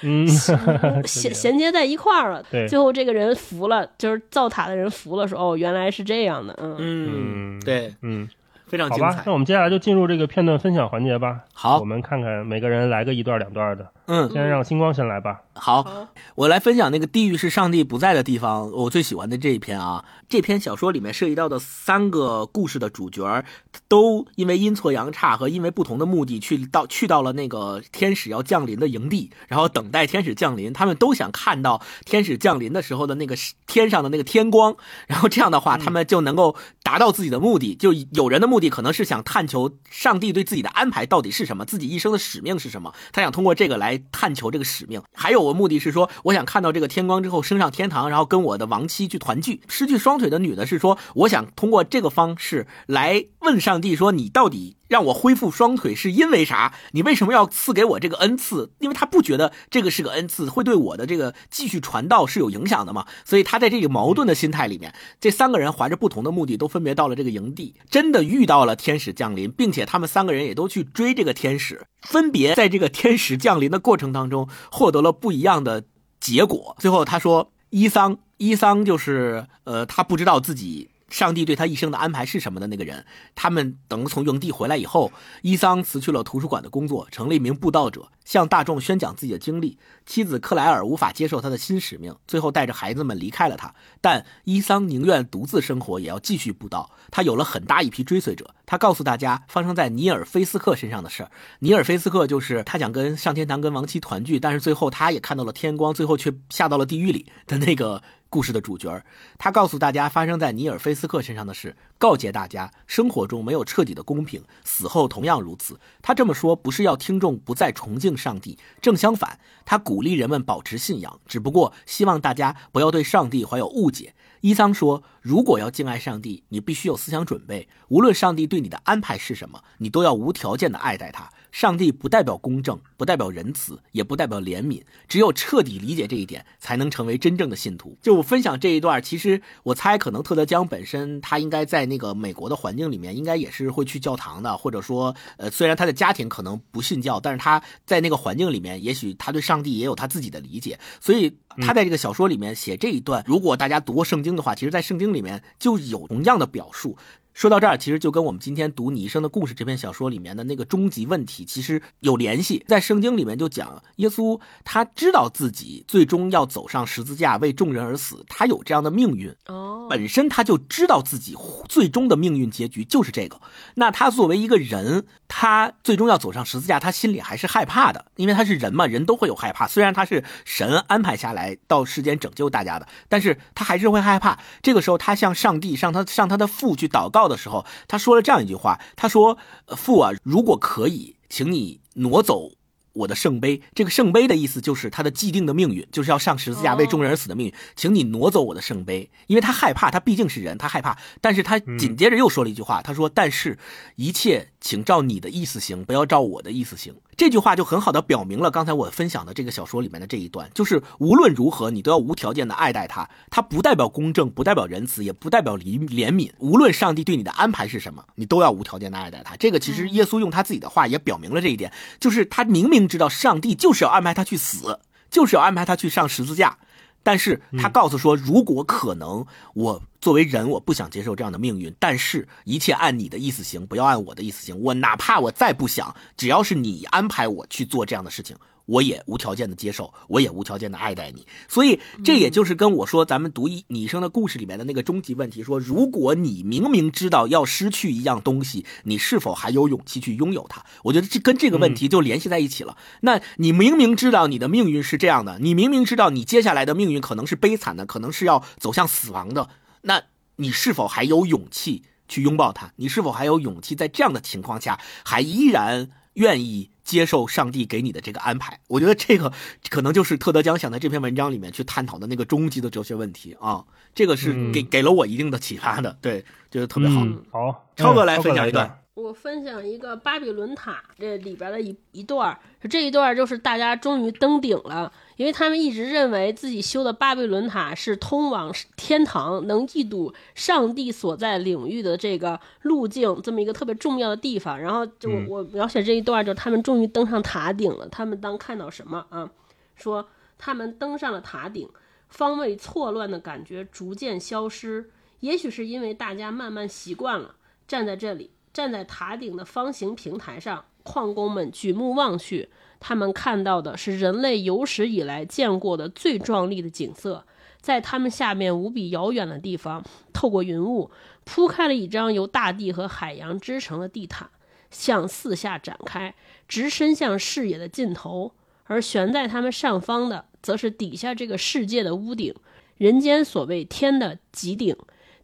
[1.08, 2.44] 衔 衔接在一块儿了。
[2.70, 8.30] 最后这个人服了，就是造塔的人服了，说：“哦，原来是这样的。”嗯嗯，对，嗯。
[8.68, 11.40] 非常精彩，那我们接下来就进入这个片段分享环节吧。
[11.54, 13.88] 好，我们看看每个人来个一段两段的。
[14.08, 15.42] 嗯，先让星光先来吧。
[15.54, 20.06] 好，我来分享那个地狱是上帝不在的地方，我最喜欢的这一篇啊。
[20.30, 23.44] 这篇小说里面涉及到的三个故事的主角，
[23.88, 30.72] 都因为阴错阳差和因为不同的目的去到去到了那个天使要降临的营地，然后等待天使降临。
[30.72, 33.36] 他们都想看到天使降临的时候的那个
[33.66, 34.76] 天上的那个天光，
[35.08, 37.76] 然后这样的话，他们就能够达到自己的目的。
[37.76, 45.02] 就有人的目的可能是想探求上帝对自己的安排到底是什么，自己一生的使命是什么，他想通过这个来探求这个使命。
[45.14, 49.62] 还有我目的是说，我想看到这个天光之后升上天堂，然后跟我的亡妻去团聚。
[49.68, 56.74] 失去双腿的女的是说，我想通过这个方式来问上帝说，你到底让我恢复双腿是因为啥？
[56.92, 58.72] 你为什么要赐给我这个恩赐？
[58.80, 63.06] 因为他不觉得这个是个恩赐，会对我的这个继续传道是有影响的嘛？
[63.26, 75.84] 所以他在这个矛盾的心态里面，这三个人怀着不同的目的，都分别到了这个营地，真的遇到了天使降临，并且他们三个人也都去追这个天使，分别在这个天使降临的过程当中获得了不一样的
[76.20, 76.76] 结果。
[76.80, 78.18] 最后他说，伊桑。
[78.40, 83.06] 伊桑就是，呃，他不知道自己上帝对他一生的安排是什么的那个人。
[83.36, 89.78] 他们等从营地回来以后，伊桑辞去了图书馆的工作，成了一名布道者，向大众宣讲自己的经历。
[90.06, 93.74] 妻子克莱尔无法接受他的新使命，最后带着孩子们离开了他。
[94.02, 96.90] 但伊桑宁愿独自生活，也要继续布道。
[97.12, 98.54] 他有了很大一批追随者。
[98.66, 101.32] 他告诉大家发生在尼尔菲斯克身上的事儿。
[101.60, 108.04] 尼尔菲斯克就是他想跟上天堂、跟亡妻团聚，但是最后他也看到了天光，最后却下到了地狱里的那个。
[108.30, 109.04] 故事的主角，
[109.38, 115.80] 他告诉大家发生在尼尔菲斯克身上的事，告诫大家生活中没有彻底的公平，死后同样如此。
[116.02, 124.14] 他这么说不是要听众不再崇敬上帝，正相反，他鼓励人们保持信仰，只不过希望大家不要对上帝怀有误解。
[124.42, 134.80] 伊桑说：“如果要敬爱上帝，你必须有思想准备，无论上帝对你的安排是什么，你都要无条件的爱戴他。”上帝不代表公正，不代表仁慈，也不代表怜悯。
[135.08, 137.98] 只有彻底理解这一点，才能成为真正的信徒。
[138.00, 150.78] 就我分享这一段，其实我猜，可能特德江本身他应该在那个美国的环境里面，应该也是会去教堂的，或者说，呃，虽然他的家庭可能不信教，但是他在那个环境里面，也许他对上帝也有他自己的理解。
[151.02, 156.96] 所以他在这个小说里面写这一段，如果大家读过圣经的话，其实，在圣经里面就有同样的表述。
[157.38, 162.66] 说到这儿，其实就跟我们今天读《你一生的故事》这篇小说里面的那个终极问题其实有联系。
[162.68, 169.32] 在圣经里面就讲，耶稣他知道自己最终要走上十字架为众人而死，他有这样的命运。
[169.46, 171.36] 哦，本身他就知道自己
[171.70, 173.40] 最终的命运结局就是这个。
[173.76, 179.68] 那他作为一个人，他最终要走上十字架，他心里还是害怕的，因为他是人嘛，人都会有害怕。
[179.68, 184.40] 虽然他是神安排下来到世间拯救大家的，但是他还是会害怕。
[184.64, 187.27] 这个时候，他向上帝、向他、向他的父去祷告。
[187.28, 189.38] 的时候，他说了这样一句话：“他说，
[189.76, 192.52] 父啊，如果可以，请你挪走
[192.94, 193.62] 我的圣杯。
[193.76, 197.54] 这个圣杯的意思就是他的既定的命运，就是要上十字架为众人而死的命运。
[197.76, 200.98] 请你挪走我的圣杯，因为他害怕，他毕竟是人，他害怕。
[201.22, 203.58] 但是他紧接着又说了一句话：他说，但是
[203.96, 206.94] 一切。”请照你的意思行，不要照我的意思行。
[207.18, 213.10] 这句话就很好的表明了刚才我分享的这个小说里面的这一段，就是无论如何，你都要无条件的爱戴他。
[213.32, 216.32] 他不代表公正，不代表仁慈，也不代表怜怜悯。
[216.38, 219.36] 无论上帝对你的安排是什么，你都要无条件的爱戴他。
[219.36, 226.60] 这个其实耶稣用他自己的话也表明了这一点，就是他明明知道上帝就是要安排他去死，就是要安排他去上十字架。
[227.08, 231.74] 但是他告诉说，如果可能，我作为人，我不想接受这样的命运。
[231.80, 234.60] 但是，一切按你的意思行，不要按我的意思行。
[234.60, 238.36] 我哪怕我再不想，只要是你安排我去做这样的事情。
[238.68, 250.64] 我也无条件的接受，我也无条件的爱戴你，所以这也就是跟我说咱们读一你生的故事里面的那个终极问题：说如果你明明知道要失去一样东西，你是否还有勇气去拥有它？
[250.84, 252.78] 我觉得这跟这个问题就联系在一起了。
[253.02, 259.50] 那你明明知道你的命运是这样的，你明明知道你接下来的命运可能是悲惨的，可能是要走向死亡的，
[259.84, 260.04] 那
[260.36, 262.74] 你是否还有勇气去拥抱它？
[262.76, 266.72] 你是否还有勇气在这样的情况下还依然愿意？
[266.88, 269.34] 接受上帝给你的这个安排，我觉得这个
[269.70, 277.06] 可能就是特德江想在这篇文章里面去探讨的那个终极的哲学问题啊，这个是给给了我一定的启发的，对，觉得特别好。
[277.30, 278.80] 好，超哥来分享一段。
[278.94, 282.36] 我分享一个巴比伦塔这里边的一一段，
[282.70, 284.92] 这一段就是大家终于登顶了。
[285.18, 294.60] 因为他们一直认为自己修的巴比伦塔是通往天堂、能一睹上帝所在领域的这个路径，这么一个特别重要的地方。
[294.60, 297.90] 然后就我描写这一段，就是他们终于登上塔顶了。
[297.90, 299.30] 他们当看到什么啊？
[299.76, 300.08] 说
[300.38, 301.68] 他们登上了塔顶，
[302.10, 304.92] 方位错乱的感觉逐渐消失。
[305.22, 307.34] 也许是因为大家慢慢习惯了
[307.68, 312.50] 站在这里，站在塔顶的方形平台上，矿工们举目望去。
[312.80, 317.26] 他们看到的是人类有史以来见过的最壮丽的景色，
[317.60, 320.90] 在他们下面无比遥远的地方，透过云雾
[321.24, 324.30] 铺开了一张由大地和海洋织成的地毯，
[324.72, 326.14] 向四下展开，
[326.48, 328.32] 直伸向视野的尽头。
[328.66, 332.36] 而悬在他们上方的，则是底下这个世界的屋顶，
[332.76, 334.76] 人间所谓天的极顶。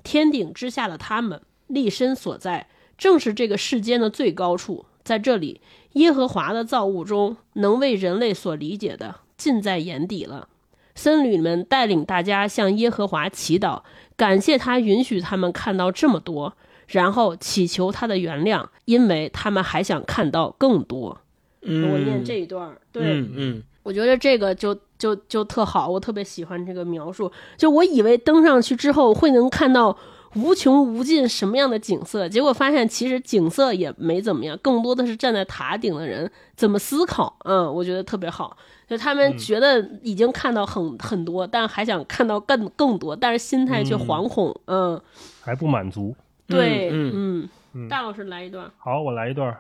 [0.02, 5.62] 天顶之下的他们立身所在，正是这个世间的最高处，在这里。
[5.94, 10.48] 耶和华的造物中，能为人类所理解的尽在眼底了。
[10.96, 13.84] 僧侣们带领大家向耶和华祈祷，
[14.18, 16.54] 感谢他允许他们看到这么多，
[16.88, 21.20] 然后祈求他的原谅，因为他们还想看到更多。
[21.62, 23.04] 嗯我念这一段，对，
[23.36, 27.32] 嗯，我觉得这个就就就特好，我特别喜欢这个描述。
[27.56, 29.96] 就我以为登上去之后会能看到。
[30.36, 32.28] 无穷无尽什么样的景色？
[32.28, 37.36] 结果发现其实景色也没怎么样，更多的是站在塔顶的人怎么思考。
[37.46, 38.58] 嗯，我觉得特别好。
[38.88, 45.00] 就他们觉得已经看到很很多，但还想看到更更多，但是心态却惶恐，嗯，
[45.42, 46.16] 还不满足。
[46.48, 48.70] 对，嗯嗯，大老师来一段。
[48.78, 49.56] 好，我来一段，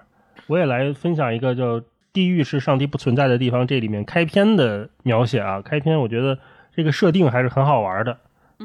[0.48, 1.80] 我也来分享一个叫
[2.12, 5.62] 《地狱是上帝不存在的地方》这里面开篇的描写啊。
[5.62, 6.38] 开篇我觉得
[6.76, 8.18] 这个设定还是很好玩的，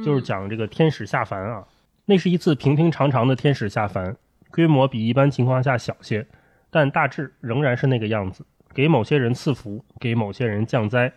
[0.05, 1.65] 就是讲这个天使下凡啊。
[2.11, 4.17] 那是一次平平常常的天使下凡，
[4.51, 6.27] 规模比一般情况下小些，
[6.71, 11.13] 但大致仍然是那个样子，给某些人赐福，给某些人降灾。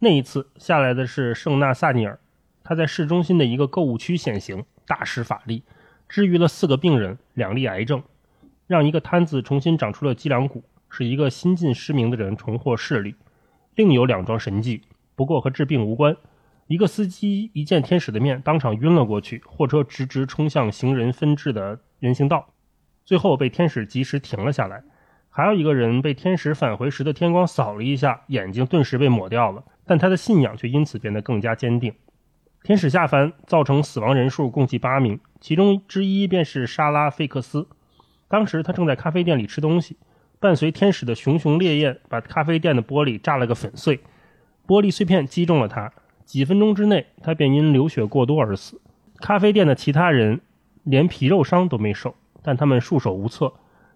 [0.00, 2.18] 那一次下来的是圣纳萨尼尔，
[2.64, 5.62] 他在市中心的一个购物区显形，大施法力，
[6.08, 8.02] 治愈了四个病人，两例癌症，
[8.66, 13.14] 让一个摊子重新长出了脊梁骨，使一个新近失明的人重获视力。
[13.76, 14.82] 另有两桩神迹，
[15.14, 16.16] 不过和治病无关。
[16.66, 22.54] 一个司机一见天使的面，当场晕了过去，货车直直冲向行人分治的人行道，
[23.04, 24.82] 最后被天使及时停了下来。
[25.28, 31.92] 还有一个人被天使返回时的天光扫了一下，眼睛顿时被抹掉了，但他的信仰却因此变得更加坚定。
[32.62, 37.68] 天使下凡造成死亡人数共计八名，其中之一便是莎拉·费克斯。
[38.26, 39.98] 当时他正在咖啡店里吃东西，
[40.40, 43.98] 伴随天使的熊熊烈焰，把咖啡店的玻璃炸了个粉碎，
[44.66, 45.92] 玻璃碎片击中了他。
[46.24, 48.80] 几分钟之内，他便因流血过多而死。
[49.18, 50.40] 咖啡店的其他人
[50.82, 53.52] 连皮肉伤都没受，但他们束手无策，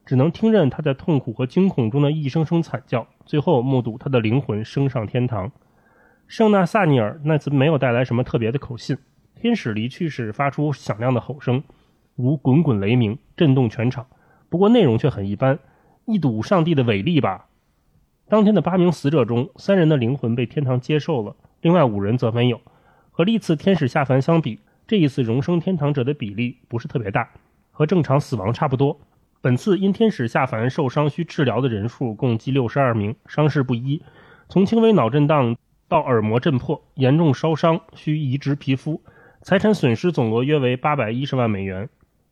[0.07, 5.51] 只能听任他在痛苦和惊恐中的一声声惨叫，最后目睹他的灵魂升上天堂。
[6.27, 8.99] 圣纳萨尼尔那次没有带来什么特别的口信。
[9.35, 11.63] 天使离去时发出响亮的吼声，
[12.17, 14.07] 如滚滚雷鸣，震动全场。
[14.49, 15.59] 不过内容却很一般，
[16.07, 17.47] 一睹上帝的伟力吧。
[18.29, 21.37] 当天的八名死者中，三人的灵魂被天堂接受了。
[21.61, 22.61] 另外五人则没有，
[23.11, 27.29] 和历次天使下凡相比，这一次荣升天堂者的比例不是特别大，
[27.73, 29.01] 和正常死亡差不多。
[29.41, 34.03] 本次因天使下凡受伤需治疗的人数共计六十二名，伤势不一，
[34.49, 35.57] 从轻微脑震荡
[35.89, 39.03] 到耳膜震破，严重烧伤需移植皮肤，
[39.43, 41.89] 财产损失总额约为八百一十万美元。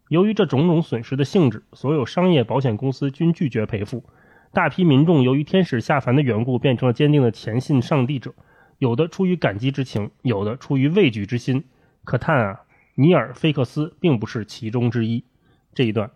[0.09, 4.05] 由于这种种损失的性质，所有商业保险公司均拒绝赔付。
[4.53, 8.33] 大批民众由于天使下凡的缘故，变成了坚定的虔信上帝者。
[8.79, 11.65] 有的出于感激之情，有的出于畏惧之心。
[12.05, 12.61] 可叹啊，
[12.95, 15.25] 尼尔·菲克斯并不是其中之一。
[15.75, 16.11] 这一段，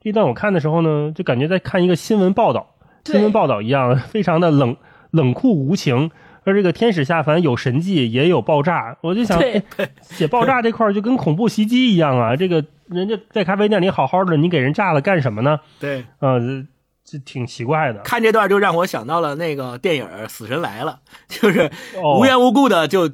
[0.00, 4.76] 这一段我看的时候呢，就感觉在看一个新闻报道，新闻报道一样，非常的冷
[5.10, 6.10] 冷酷无情。
[6.44, 8.96] 而这个天使下凡有神迹，也有爆炸。
[9.00, 9.40] 我就想，
[10.00, 12.36] 写爆炸这块就跟恐怖袭击一样啊！
[12.36, 15.60] 这个人家在咖啡店里好好的，你给人炸了干什么呢？
[15.80, 16.66] 对，呃。
[17.08, 20.98] 这挺奇怪的，看这段就让我想到了那个电影《死神来了》，
[21.40, 21.70] 就是
[22.18, 23.08] 无缘无故的就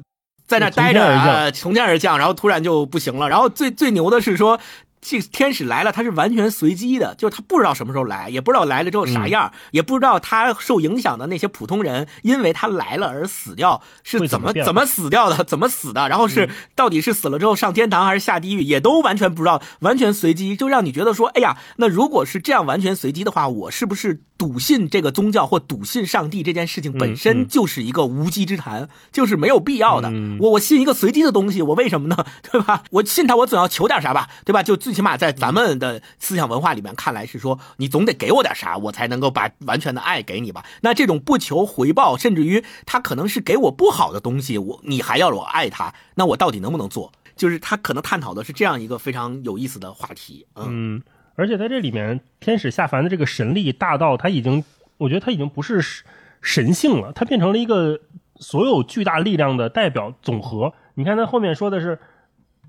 [0.47, 3.29] 在那待着，从天而降，然后突然就不行了。
[3.29, 4.59] 然后最最牛的是说。
[5.05, 30.09] 这天使来了，他是完全随机的，就是他不知道什么时候来，也不知道来了之后啥样，也不知道他受影响的那些普通人，因为他来了而死掉是怎么怎么死掉的，怎么死的，然后是到底是死了之后上天堂还是下地狱，也都完全不知道，完全随机，就让你觉得说，哎呀，那如果是这样完全随机的话，我是不是笃信这个宗教或笃信上帝这件事情本身就是一个无稽之谈，就是没有必要的。
[30.39, 32.25] 我我信一个随机的东西，我为什么呢？
[32.49, 32.83] 对吧？
[32.91, 34.29] 我信他，我总要求点啥吧？
[34.45, 34.63] 对吧？
[34.63, 34.92] 就最。
[34.93, 40.63] 起码在咱们的思想文化里面看来是说，你总得给我点啥，我才能够把完全的爱给你吧。
[40.81, 47.11] 那这种不求回报，甚至于他可能是给我不好的东西，我你还要我爱他，那我到底能不能做？
[47.35, 50.45] 就是他可能探讨的是这样一个非常有意思的话题。
[50.55, 51.01] 嗯，
[51.35, 54.63] 而且在这里面，天使下凡的这个神力大到他已经，
[54.97, 56.03] 我觉得他已经不是
[56.41, 57.99] 神性了，他变成了一个
[58.35, 60.73] 所有巨大力量的代表总和。
[60.93, 61.99] 你看他后面说的是。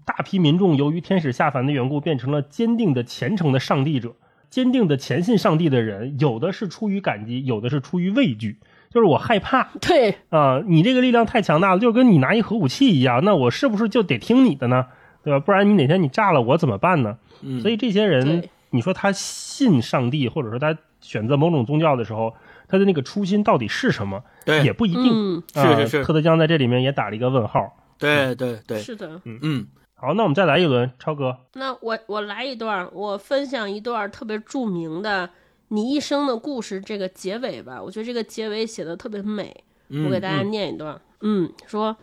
[0.05, 4.15] 大批民众由于天使下凡的缘故，变成了坚定的虔诚的上帝者，
[4.51, 8.59] 坚定的虔信上帝的人，有的是出于感激，有的是出于畏惧，
[8.91, 9.71] 就是我害怕。
[9.81, 14.87] 对啊，你这个力量太强大了，就跟你拿一核武器一样，那我是不是就得听你的呢？
[15.23, 15.41] 对吧？
[15.41, 17.17] 不然你哪天你炸了我怎么办呢？
[17.63, 22.35] 所以这些人，你说他信上帝，或者说他选择某种宗教的时候，
[22.69, 24.23] 他的那个初心到底是什么？
[24.45, 25.43] 对也不一定。
[25.55, 27.75] 是是是，特德江在这里面也打了一个问号。
[27.99, 29.67] 对对对，是的，嗯嗯。
[30.05, 31.35] 好，那我们再来一轮，超哥。
[31.55, 35.27] 那我我来一段，我分享一段特别著名的
[35.69, 37.83] 《你一生的故事》这个结尾吧。
[37.83, 39.65] 我觉得这个结尾写的特别美，
[40.05, 41.01] 我给大家念一段。
[41.23, 41.97] 嗯，说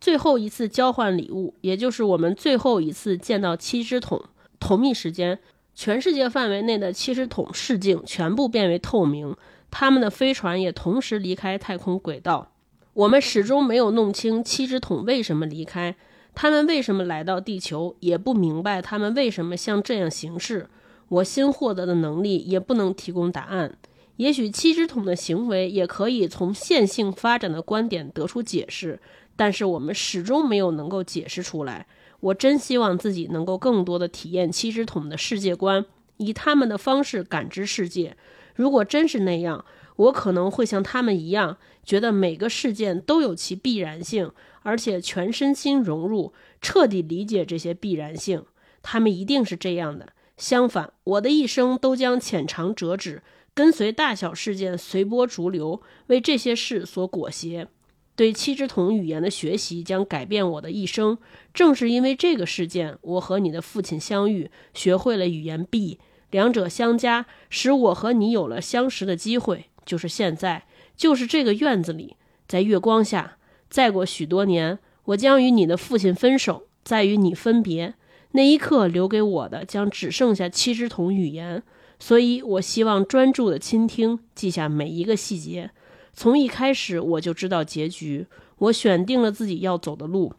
[0.00, 4.24] 最后一次交换礼物，也就是我们最后一次见到七只桶。
[4.58, 5.38] 同一时间，
[5.74, 9.36] 全世界范围内的七只桶视镜全部变为透明，
[9.70, 12.50] 他们的飞船也同时离开太空轨道。
[12.94, 15.94] 我们始终没有弄清七只桶为什么离开。
[16.34, 17.94] 他们为什么来到地球？
[18.00, 20.68] 也不明白他们为什么像这样行事。
[21.08, 23.76] 我新获得的能力也不能提供答案，
[24.16, 28.98] 也许七只桶的行为也可以从线性发展的观点得出解释，
[29.36, 31.86] 但是我们始终没有能够解释出来。
[32.20, 35.84] 我真希望自己能够更多的体验七只桶的世界观，
[36.16, 38.16] 以他们的方式感知世界。
[38.54, 39.64] 如果真是那样，
[39.96, 44.30] 我可能会像他们一样，觉得每个事件都有其必然性，
[44.62, 48.44] 而且全身心融入，彻底理解这些必然性。
[48.82, 50.12] 他们一定是这样的。
[50.36, 53.22] 相反，我的一生都将浅尝辄止，
[53.54, 57.68] 跟随大小事件随波逐流，为这些事所裹挟。
[58.14, 61.16] 对七只桶语言的学习将改变我的一生。
[61.54, 65.98] 正是因为这个事件，我和你的父亲相遇，学会了语言 B。
[66.30, 69.66] 两者相加，使我和你有了相识的机会。
[69.84, 73.36] 就是现在，就是这个院子里，在月光下。
[73.72, 77.94] 再过许多年，我将与你的父亲分手，再与你分别。
[78.32, 81.62] 那一刻，留给我的将只剩下七只桶语言。
[81.98, 85.70] 所以我希望专注的倾听，记下每一个细节。
[86.12, 88.26] 从一开始，我就知道结局。
[88.58, 90.34] 我选定了自己要走的路，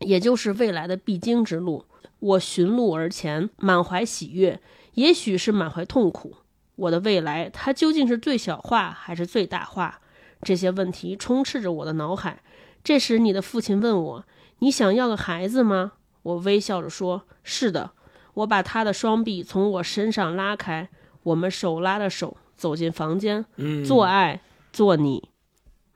[0.00, 1.86] 也就是未来的必经之路。
[2.18, 4.60] 我寻路而前，满怀喜悦。
[4.92, 6.34] 也许是满怀痛苦，
[6.76, 10.01] 我的未来它究竟是最小化还是最大化？
[10.42, 12.42] 这些问题充斥着我的脑海。
[12.84, 14.24] 这时，你的父亲问我
[14.58, 17.92] ：“你想要个孩子吗？”我微笑着说：“是的。”
[18.34, 20.88] 我把他的双臂从我身上拉开，
[21.22, 23.44] 我们手拉着手走进房间，
[23.86, 24.40] 做爱，
[24.72, 25.28] 做你。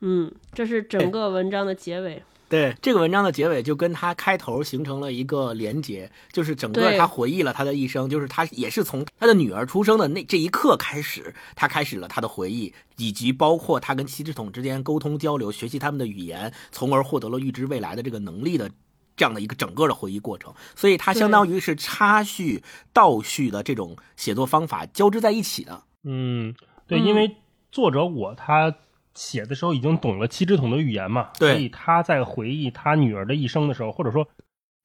[0.00, 2.22] 嗯，这是整个文章的结尾。
[2.48, 18.70] 对这个文章的结尾，就跟他开头形成了一个连结，就是整个他回忆了他的一生，就是他也是从他的女儿出生的那这一刻开始，他开始了他的回忆，以及包括他跟七只桶之间沟通交流、学习他们的语言，从而获得了预知未来的这个能力的
[19.16, 20.54] 这样的一个整个的回忆过程。
[20.76, 25.82] 所以，他相当于是插叙、倒叙的这种写作方法交织在一起的。
[26.04, 26.54] 嗯，
[26.86, 27.36] 对，因为
[27.72, 28.72] 作者我他。
[29.16, 34.28] 写的时候已经懂了七只桶的语言嘛，所以他在回忆他女儿的一生的时候，或者说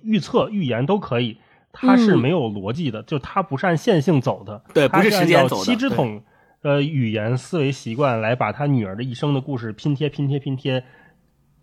[0.02, 1.38] 预测、预言都可以，
[1.72, 5.66] 他是没有逻辑的，就他不是按线性走的，对，不是时间走的。
[5.66, 6.24] 七只桶
[6.62, 10.84] 呃语言思维习惯来把他女儿的一生的故事拼贴、拼贴、拼贴，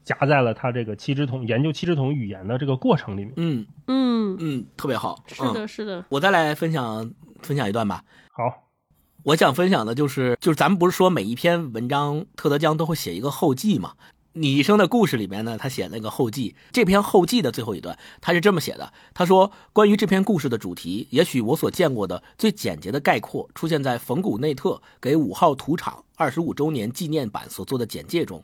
[0.04, 3.32] 夹在了他这个七只桶研究七只桶语言的这个过程里面。
[3.36, 5.24] 嗯嗯嗯，特别好。
[5.26, 6.04] 是的，是的。
[6.10, 7.10] 我再来分享
[7.40, 8.02] 分享一段吧。
[8.30, 8.67] 好。
[9.24, 13.94] 我想分享的就是，就是咱们不是说每一篇文章特德江都会写一个后记嘛？
[14.34, 16.54] 你一生的故事里面呢，他写那个后记。
[16.70, 28.42] 这篇后记的最后一段，他是这么写的：他说，关于这篇故事的主题，也许我所见过的最简洁的概括，出现在冯古内特给五号土场二十五周年纪念版所做的简介中。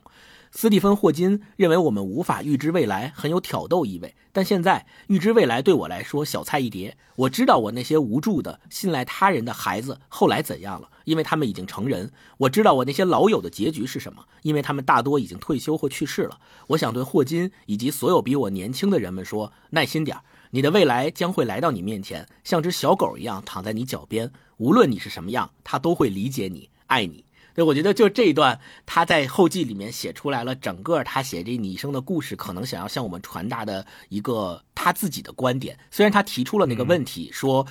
[0.57, 4.15] 斯蒂芬·霍金认为我们无法预知未来，很有挑逗意味。
[4.31, 6.95] 但现在预知未来对我来说小菜一碟。
[7.17, 12.09] 我知道我那些无助的、信赖他人的孩子后来怎样了，因为他们已经成人。
[12.37, 16.39] 我知道我那些老友的结局是什么，因为他们大多已经退休或去世了。
[16.67, 24.31] 我想对霍金以及所有比我年轻的人们说：耐心点儿你的未来将会来到你面前，像只小狗一样躺在你脚边。
[24.55, 27.24] 无论你是什么样，他都会理解你、爱你。
[27.55, 35.79] 对，我觉得就这一段，他在后记里面写出来了整个他写这你一生的故事，可能想要向我们传达的一个他自己的观点。
[35.89, 37.65] 虽然他提出了那个问题，说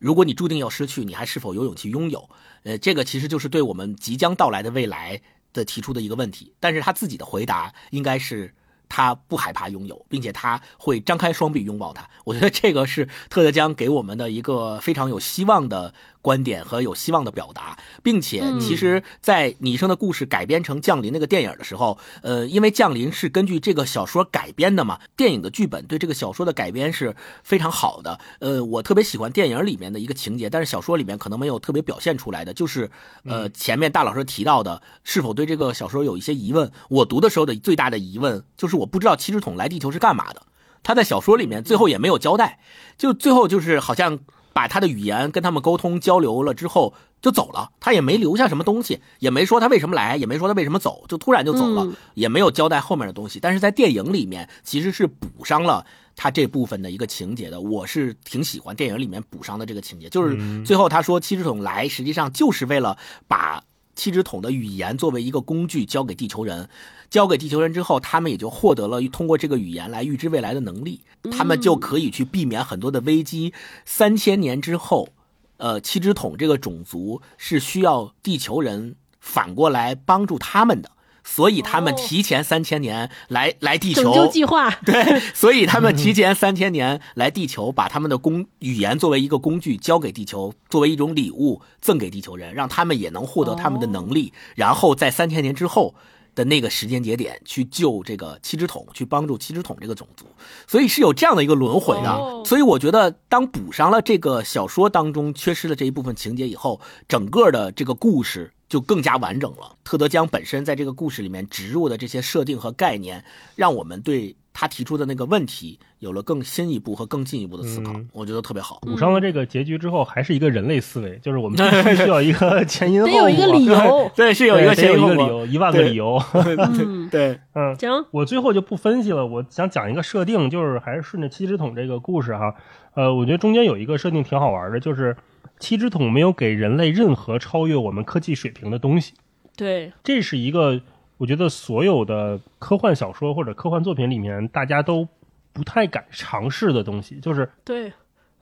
[0.00, 2.28] 如果你注定要失去，你还是否有勇气拥有？
[2.64, 5.22] 呃，这个其实就是对我们即将到来的未来
[5.52, 6.52] 的提出的一个问题。
[6.58, 8.52] 但是他自己的回答应该是。
[8.90, 12.08] 他不害怕拥有，并且他会张开双臂拥抱他。
[12.24, 27.14] 我觉得这个是特德·江给我们的一个非常有希望的观点和有希望的表达，并且其实，在《你一生的故事》改编成《降临》那个电影的时候，呃，因为《降临》是根据这个小说改编的嘛，电影的剧本对这个小说的改编是
[27.44, 28.18] 非常好的。
[28.40, 32.90] 呃，我特别喜欢电影里面的一个情节，但是小说里面可能没有特别表现出来的，就是
[33.24, 36.72] 呃，前面大老师提到的，是否对这个小说有一些疑问？
[36.88, 38.78] 我读的时候的最大的疑问就是。
[38.78, 40.40] 我不知道七只桶来地球是干嘛的，
[40.84, 42.60] 他在小说里面最后也没有交代，
[42.96, 44.20] 就最后就是好像
[44.58, 46.92] 把他的语言跟他们沟通交流了之后
[47.22, 53.38] 就走了，他也没留下什么东西，也没说他为什么来，也没说他为什么走，就突然就走了，也没有交代后面的东西。
[53.38, 55.86] 但是在电影里面其实是补上了
[56.16, 62.98] 他这部分的一个情节的，我是挺喜欢电影里面补上的这个情节，就是最后他说七只桶来实际上就是为了
[63.28, 63.62] 把。
[63.94, 66.68] 七只桶的语言作为一个工具交给地球人，
[67.10, 71.00] 交给地球人之后，他们也就获得了通过这个语言来预知未来的能力，
[71.30, 73.54] 他们就可以去避免很多的危机。
[73.86, 75.08] 三千年之后，
[75.56, 80.90] 呃，七只桶这个种族是需要地球人反过来帮助他们的，
[81.24, 84.02] 所以他们提前三千年来来地球。
[84.02, 84.70] 拯救计划。
[84.84, 95.94] 对，所以 他们提前三千年来地球，把他们的工语言作为一个工具交给地球，作为一种礼物赠给地球人，让他们也能获得他们的能力，然后在三千年之后。
[96.38, 100.24] 的那个时间节点去救这个七只桶，去帮助七只桶这个种族，
[100.68, 102.44] 所以是有这样的一个轮回的。
[102.44, 109.76] 所以我觉得，当补上了这个小说当中缺失的这一部分情节以后，整个的这个故事就更加完整了。
[109.82, 113.24] 特德江本身在这个故事里面植入的这些设定和概念，
[113.56, 114.36] 让我们对。
[114.60, 118.80] 他提出的那个问题有了更新一步和更进一步的思考，我觉得特别好。
[118.82, 126.20] 补上了这个结局之后，还是一个人类思维，就是我们 必须需要一个前因后果，有一个理由， 对，是有一个前因后果，理由，一万个理由。
[127.08, 132.52] 对，嗯，行，我最后就不分析了，我想讲一个设定，就是还是顺着七只桶这个故事哈。
[132.94, 135.16] 呃，我觉得中间有一个设定挺好玩的，就是
[135.60, 139.12] 七只桶没有给人类任何超越我们科技水平的东西。
[139.56, 140.80] 对，这是一个。
[141.18, 145.06] 我觉得所有的科幻小说或者科幻作品里面，大家都
[145.52, 147.92] 不太敢尝试的东西，就是对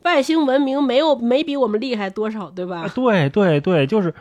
[0.02, 2.86] 外星文明没有没比我们厉害多少，对吧？
[2.94, 4.14] 对对对，就是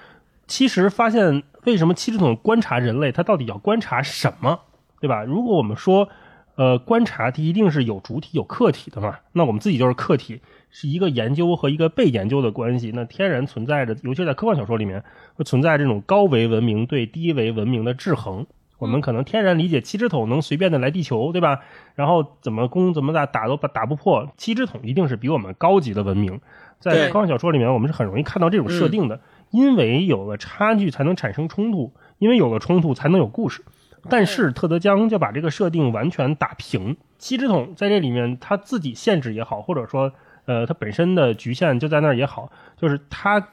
[0.48, 4.62] 其实发现为什么七只桶观察人类，它到底要观察什么，
[5.00, 5.24] 对吧？
[5.24, 6.08] 如果我们说
[6.56, 10.42] 呃观察，它一定是有主体有客体的嘛，那我们自己就是客体。
[10.78, 15.02] 是一个研究和一个被研究的关系，那天然存在着，尤其在科幻小说里面，
[15.36, 18.46] 会存在这种高维文明对低维文明的制衡。
[18.78, 21.62] 我们可能天然理解七只桶能随便的来地球，对吧？
[21.96, 26.42] 然后怎么攻怎么打打都打不破七只桶，一定是比我们高级的文明。
[26.82, 29.22] 在科幻小说里面，我们是很容易看到这种设定的，
[29.52, 33.64] 因为有了差距才能产生冲突，因为有了冲突才能有故事。
[34.10, 40.12] 但是特德江就把这个设定完全打平，七只桶在这里面他自己限制也好，或者说。
[40.48, 43.48] 呃，它本身的局限就在那儿也好，就是他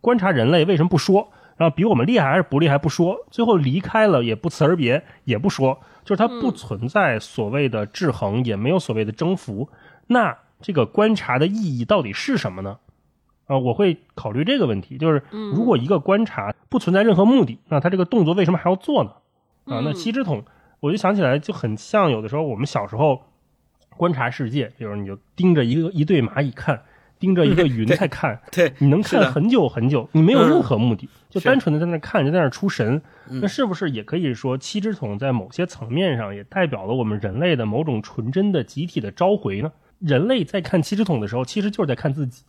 [0.00, 9.68] 观察人类为什么不说，然后比我们厉害还是不厉害不说，最后离开了也不辞而别也不说，就是它不存在所谓的制衡，也没有所谓的征服。
[10.08, 12.78] 那这个观察的意义到底是什么呢？
[13.46, 19.12] 啊，我会考虑这个问题，就是如果一个观察不存在任何目的，那他这个动作为什么还要做呢？
[19.64, 20.44] 啊，那七只桶，
[20.80, 23.22] 我就想起来就很像有的时候我们小时候。
[23.96, 26.82] 观察世界，比如你就盯着一个一对蚂蚁看，
[27.20, 33.00] 盯着一个云在看，对，你能看很久很久，你没有任何目的，就单纯的在那看，就在那出神。
[33.28, 39.70] 那是不是也可以说，七只桶在某些层面上也代表了我们人类的某种纯真的集体的召回呢？
[40.00, 42.42] 人类在看七只桶的时候，其实就是在看自己。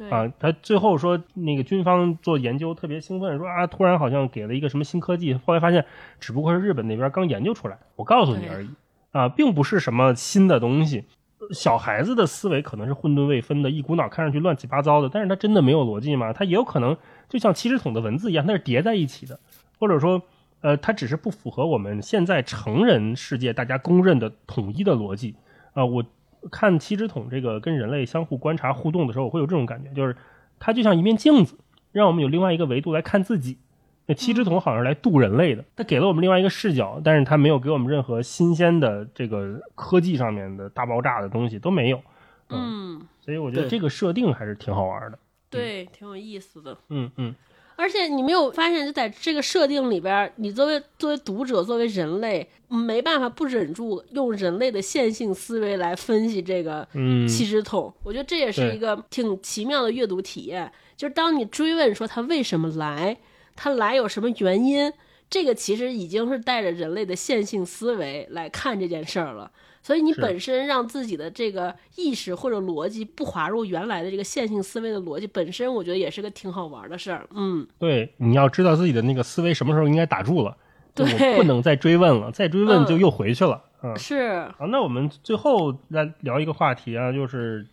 [0.00, 5.84] 对啊，他最后说那个军方做研究特别兴奋，说啊，突然好像给了一个什么新科技，后来发现
[6.18, 8.70] 只不过是日本那边刚研究出来，我告诉你而已。
[9.12, 11.04] 啊，并不是什么新的东西，
[11.52, 16.32] 小孩子的思维可能是混沌未分的，一股脑看上去乱七八糟的，但是他真的没有逻辑吗？
[16.32, 16.96] 他也有可能
[17.28, 19.38] 就像七十桶的文字一样，它是叠在一起的，
[19.78, 20.22] 或者说，
[20.62, 25.34] 呃，它只是不符合我们现在成人世界大家公认的统一的逻辑。
[25.74, 26.04] 啊，我
[26.50, 30.16] 看七只桶这个跟人类相互观察互动的时候，我会有这种感觉，就是
[30.58, 31.58] 它就像一面镜子，
[31.92, 33.58] 让我们有另外一个维度来看自己。
[34.06, 42.02] 那七只桶好像是来渡人类的，它给了我们另外一个视角，但是它没有给我们任何新鲜的这个科技上面的大爆炸的东西都没有。
[42.48, 45.18] 嗯，所以我觉得这个设定还是挺好玩的。
[45.48, 46.76] 对，挺有意思的。
[46.88, 47.34] 嗯嗯。
[47.80, 56.86] 而且你没有发现，就在这个设定里边，你作为作为读者，作为人类，没办法不忍住用人类的线性思维来分析这个
[57.28, 57.92] 七只桶。
[58.02, 60.70] 我觉得这也是一个挺奇妙的阅读体验。
[60.96, 63.16] 就是当你追问说他为什么来。
[63.56, 64.90] 他来有什么原因？
[65.28, 69.50] 这个其实已经是带着人类的线性思维来看这件事儿了。
[69.82, 77.26] 所以你本身让自己的这个意识或者逻辑不滑入原来的这个线性思维的逻辑，本身我觉得也是个挺好玩的事儿。
[77.34, 80.56] 嗯，对，你要知道自己的那个思维什么时候应该打住了，
[80.94, 83.62] 对，不能再追问了，再追问就又回去了。
[83.82, 84.16] 嗯，是。
[84.16, 87.66] 啊，那我们最后来聊一个话题啊，就是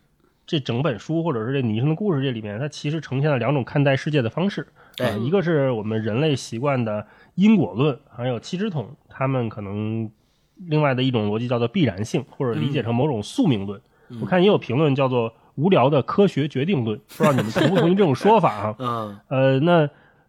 [0.46, 4.66] 这整本书或者是这女生的故事这里面，它其实呈现了两种看待世界的方式。
[4.96, 10.10] 对，一个是我们人类习惯的因果论，还有七只桶，他们可能
[10.66, 13.80] 另外的一种逻辑叫做必然性，或者理解成某种宿命论。
[14.20, 18.76] 我看也有评论叫做无聊的科学决定论，不知道你们同不同意这种说法啊？
[18.80, 19.88] 嗯，呃，那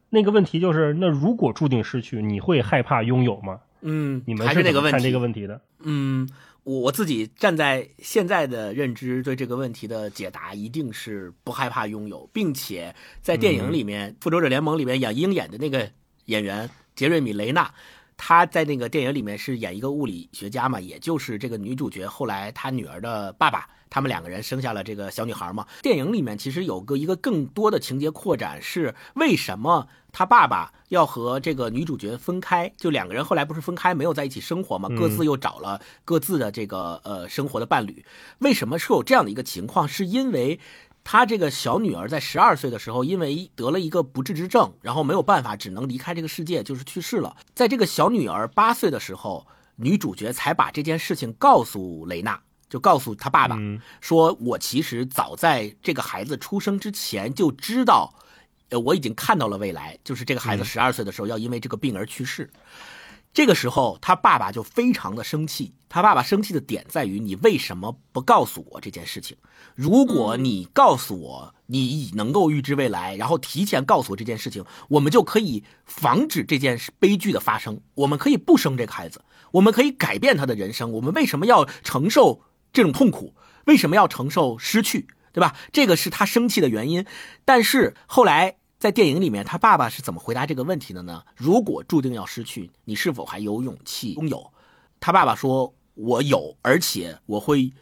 [0.10, 3.60] 那个问题就是，那如果注定失去，你会害怕拥有吗？
[3.82, 5.62] 嗯，你们是怎么看这个问题的？
[5.84, 6.28] 嗯。
[6.66, 15.90] 我我自己站在现在的认知，对这个问题的解答一定是不害怕拥有，并且在电影里面《复仇者联盟》里面演鹰眼的那个
[16.26, 17.74] 演员杰瑞米雷纳，
[18.22, 25.66] 他在那个电影里面是演一个物理学家嘛，也就是这个女主角后来她女儿的爸爸，他们两个人生下了这个小女孩嘛。
[25.82, 32.70] 电影里面其实有个一个更多的情节扩展是为什么他爸爸要和这个女主角分开？
[32.76, 38.04] 就两个人后来不是分开没有在一起生活嘛，各自又找了各自的这个呃生活的伴侣。
[38.40, 39.88] 为什么是有这样的一个情况？
[39.88, 40.60] 是因为。
[41.04, 47.36] 他这个小女儿在十二岁的时候，因为得了一个不治之症，然后没有办法，只能离开这个世界，就是去世了。
[47.56, 49.48] 在这个小女儿八岁的时候，
[49.78, 52.40] 女主角才把这件事情告诉雷娜，
[52.70, 53.58] 就告诉她爸爸，
[54.02, 58.14] 说我其实早在这个孩子出生之前就知道，
[58.70, 62.50] 呃，我已经看到了未来，就是这个孩子十二岁的时候要因为这个病而去世。
[63.34, 65.74] 这个时候，他爸爸就非常的生气。
[65.88, 69.38] 他爸爸生气的点在于，你为什么不告诉我这件事情？
[69.74, 77.82] 如果你告诉我，你已能够预知未来，然后提前告诉我这件事情，我们就可以防止这件悲剧的发生。
[77.96, 80.92] 我们可以不生这个孩子，我们可以改变他的人生。
[80.92, 83.34] 我们为什么要承受这种痛苦？
[83.66, 85.08] 为什么要承受失去？
[85.32, 85.56] 对吧？
[85.72, 87.06] 这个是他生气的原因。
[87.46, 88.59] 但是后来。
[88.80, 91.22] 在电影里面，他爸爸是怎么回答这个问题的呢？
[91.36, 94.54] 如果注定要失去，你是否还有勇气拥有？
[95.02, 97.74] 他爸爸说：“我有，而且我会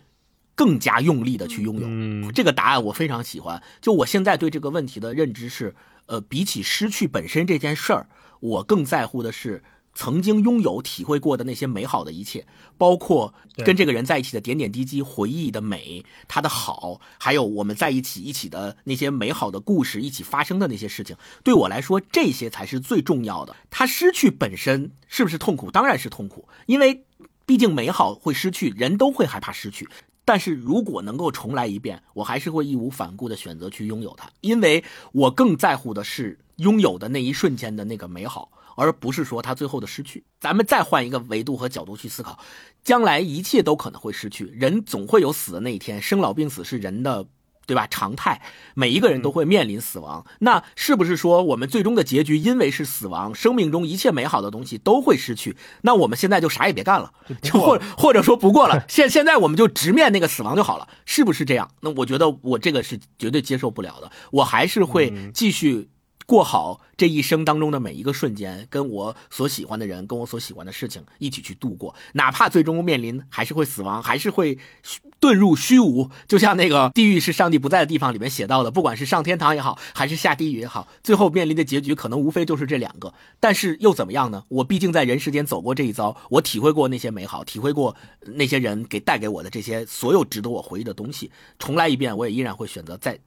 [0.56, 1.80] 更加用力的去拥
[2.24, 3.62] 有。”这个答案我非常喜欢。
[3.80, 5.76] 就我现在对这个问题的认知是，
[6.08, 8.10] 呃，比起失去本身这件事儿，
[8.40, 9.64] 我更在乎的是。
[9.98, 12.46] 曾经拥有、体会过的那些美好的一切，
[12.78, 13.34] 包括
[13.66, 23.56] 跟这个人在一起的点点滴滴、回忆的美、他的好，还有我们在一起一起的那些美好的故事、一起发生的那些事情，对我来说，这些才是最重要的。
[23.72, 25.72] 他失去本身是不是痛苦？
[25.72, 27.04] 当然是痛苦，因为
[27.48, 29.90] 毕竟美好会失去，人都会害怕失去。
[30.24, 38.52] 但是如果能够重来一遍，我还是会义无反顾的选择去拥有它，因为我更在乎的是拥有的那一瞬间的那个美好。
[38.78, 42.38] 而不是说他最后的失去，咱们再换一个维度和角度去思考，
[42.84, 47.26] 将来一切都可能会失去，人总会有死的那一天，生老病死是人的，
[47.66, 47.88] 对吧？
[47.88, 48.40] 常态，
[48.76, 50.24] 每一个人都会面临死亡。
[50.42, 55.58] 那是不是说我们最终的结局，因为是死亡，生命中一切美好的东西都会失去？
[55.82, 61.68] 那我们现在就啥也别干了，就或或者说不过了， 现现在我们就直面那个死亡就好了，是不是这样？
[61.82, 65.90] 那我觉得我这个是绝对接受不了的，我还是会继续。
[66.28, 74.60] 过好这一生当中的每一个瞬间，跟我所喜欢的人，跟我所喜欢的事情一起去度过，哪怕最终面临还是会死亡，还是会
[75.22, 76.12] 遁入虚无。
[76.28, 83.14] 就像那个地狱是上帝不在的地方里面写到的，不管是上天堂也好，还是下地狱也好，最后面临的结局可能无非就是这两个。
[83.40, 84.44] 但是又怎么样呢？
[84.50, 87.96] 我毕竟在人世间走过这一遭，我体会过那些美好，体会过
[88.26, 91.32] 那些人给带给我的这些所有值得我回忆的东西。
[91.58, 93.18] 重来一遍，我也依然会选择再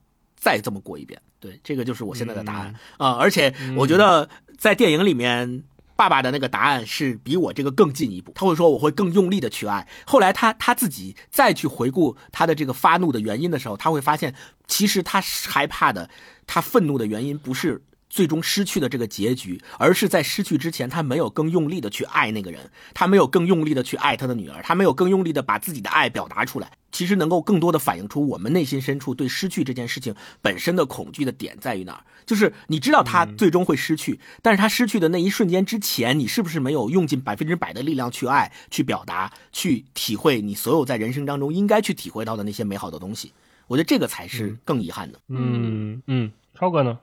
[0.41, 1.21] 再这么过一遍。
[1.39, 3.11] 对，这个就是我现在的答案啊！
[3.13, 4.27] 而且我觉得
[4.57, 5.63] 在电影里面，
[5.95, 8.31] 爸爸的那个答案是比我这个更进一步。
[8.35, 9.87] 他会说我会更用力的去爱。
[10.05, 14.35] 后来他他自己再去回顾他的这个发怒的原因的时候，他会发现，
[14.67, 16.09] 其实他害怕的，
[16.45, 17.81] 他愤怒的原因不是。
[18.11, 26.73] 最终失去的这个结局，而是在失去之前，他没有更用力的去爱那个人，他没有更用力的去爱他的女儿，他没有更用力的把自己的爱表达出来。
[26.91, 32.03] 其实能够更多的反映出我们内心深处对失去这件事情本身的恐惧的点在于哪儿？
[32.25, 43.31] 就是你知道他最终会失去，但是他失去的那一瞬间之前，你是不是没有用尽百分之百的力量去爱、去表达、去体会你所有在人生当中应该去体会到的那些美好的东西？
[43.67, 45.19] 我觉得这个才是更遗憾的。
[45.29, 46.29] 嗯嗯，
[46.59, 46.99] 超哥呢？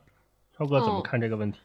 [0.59, 1.61] 超哥怎么看这个问题？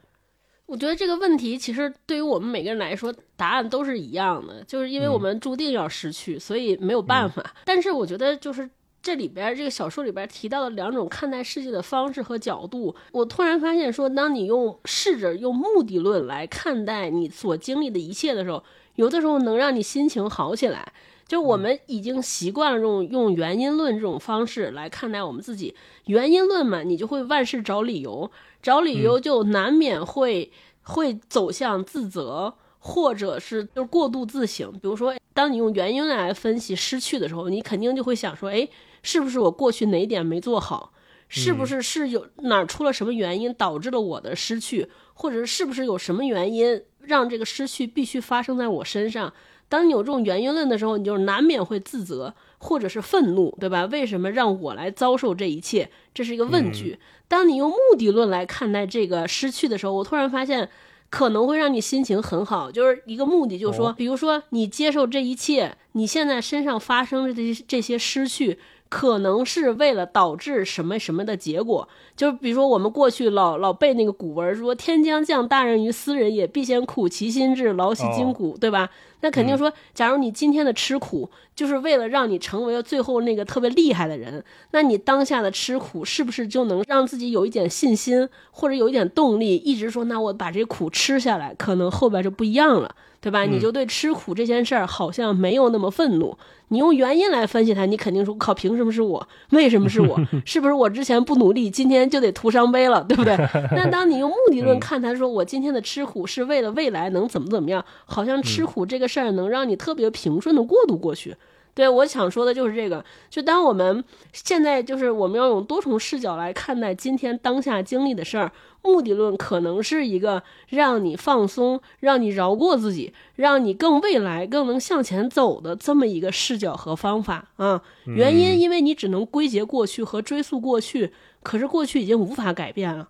[0.68, 7.44] 我觉得这个问题其实对于我们每个人来说，答案都是一样的，就是因为我们注定要失去，所以没有办法。
[7.66, 8.70] 但是我觉得，就是
[9.02, 18.64] 这里边这个小说里边提到的两种看待世界的方式和角度，我突然发现说，当你用试着用目的论来看待你所经历的一切的时候，
[18.96, 20.94] 有的时候能让你心情好起来。
[21.28, 25.76] 就我们已经习惯了用用原因论这种方式来看待我们自己，
[26.06, 28.30] 原因论嘛，你就会万事找理由。
[28.62, 30.52] 找理由就难免会
[30.84, 34.72] 会走向自责，或者是就是过度自省。
[34.74, 38.68] 比如说，当你用原因来分析失去的时候，你肯定就会想说：哎，
[39.02, 40.94] 是不是我过去哪点没做好？
[41.28, 44.88] 是不是是有哪儿出了什么原因导致了我的失去？
[45.14, 49.34] 或者是不是有什么原因让这个失去必须发生在我身上？
[49.74, 52.34] 当你有这种原因论的时候，你就难免会自责。
[52.66, 53.84] 或者是愤怒，对吧？
[53.92, 55.90] 为什么让我来遭受这一切？
[56.14, 56.98] 这是一个问句。
[57.28, 60.70] 当你用目的论来看待这个失去的时候，我突然发现
[61.10, 62.72] 可能会让你心情很好。
[62.72, 71.90] 就是一个目的，就是说，比如说你接受这一切，你现在身上发生的这些这些失去，可能是为了导致什么什么的结果。
[72.16, 78.90] 就是比如说我们过去老老背那个古文，说“天将降大任于斯人也，必先苦其心志，劳其筋骨”，对吧？
[79.24, 92.94] 那肯定说，假如你今天的吃苦，就是为了让你成为了最后那个特别厉害的人，那你当下的吃苦是不是就能让自己有一点信心，或者有一点动力，一直说，那我把这苦吃下来，可能后边就不一样了。
[93.22, 93.46] 对吧？
[93.46, 96.38] 你就对吃苦这件事儿好像没有那么愤怒。
[96.68, 99.26] 你用原因来分析它，你肯定说靠，凭什么是我？
[99.52, 100.20] 为什么是我？
[100.46, 103.02] 是不是我之前不努力，今天就得徒伤悲了？
[103.08, 103.34] 对不对？
[103.72, 111.36] 那当你用目的论看它，说我今天的吃苦是为了未来能怎么怎么样，好像吃苦这个事儿能让你特别平顺的过渡过去。
[111.76, 113.04] 对，我想说的就是这个。
[113.30, 118.52] 就当我们现在就是我们要用多重视角来看待今天当下经历的事儿，
[118.84, 127.82] 目的论可能是一个让你放松、让你饶过自己、让你更未来、更能向前走的这么一个视角和方法啊。
[128.06, 131.12] 原因，因为你只能归结过去和追溯过去，
[131.42, 133.10] 可是过去已经无法改变了。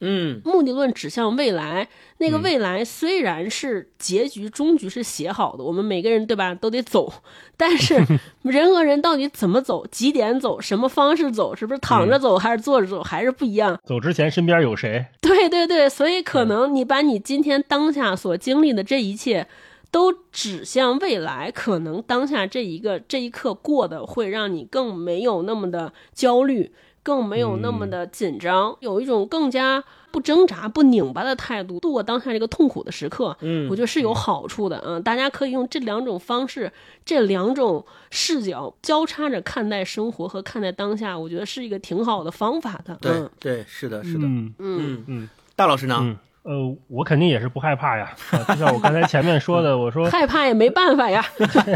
[0.00, 1.88] 嗯，目的论指向未来，
[2.18, 7.12] 那个未来虽然是结局终局是写好的，我们每个人对吧都得走，
[7.56, 8.00] 但是
[8.42, 13.76] 人和人到底怎么走，几点走，什么方式走，是不是躺着走还是坐着走，还是不一样。
[13.84, 15.06] 走之前身边有谁？
[15.20, 19.48] 对对对，所以可能你把你今天当下所经历的这一切
[19.90, 26.70] 都指向未来，可能当下这一个这一刻过的会让你更没有那么的焦虑。
[27.08, 33.34] 更没有那么的紧张，有一种更加不挣扎、不拧巴的态度度过当下这个痛苦的时刻。
[33.40, 34.78] 嗯，我觉得是有好处的。
[34.84, 36.70] 嗯，大家可以用这两种方式、
[37.06, 42.94] 这两种视角交叉着看待生活和看待当下，我觉得是一个挺好的方法的。
[43.00, 44.26] 对对，是的，是的。
[44.26, 45.96] 嗯嗯嗯，大老师呢？
[46.02, 48.14] 嗯，呃，我肯定也是不害怕呀。
[48.48, 51.24] 就像我刚才前面说的， 我说害怕也没办法呀。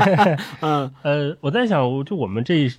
[0.60, 2.70] 嗯 呃，我在想，就我们这。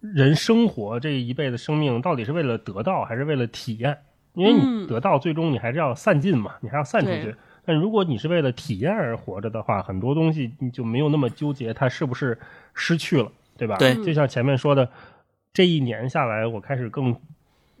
[0.00, 3.98] 人生活这一辈子生命，到底是为了得到还是为了体验？
[4.34, 7.34] 因为你得到，最终你还是要散尽嘛，你还要散出去。
[7.64, 12.38] 但如果你是为了体验而活着的话，很多东西你就没有那么纠结，它是不是
[12.72, 13.76] 失去了，对吧？
[13.78, 14.88] 对，就像前面说的，
[15.52, 17.14] 这一年下来，我开始更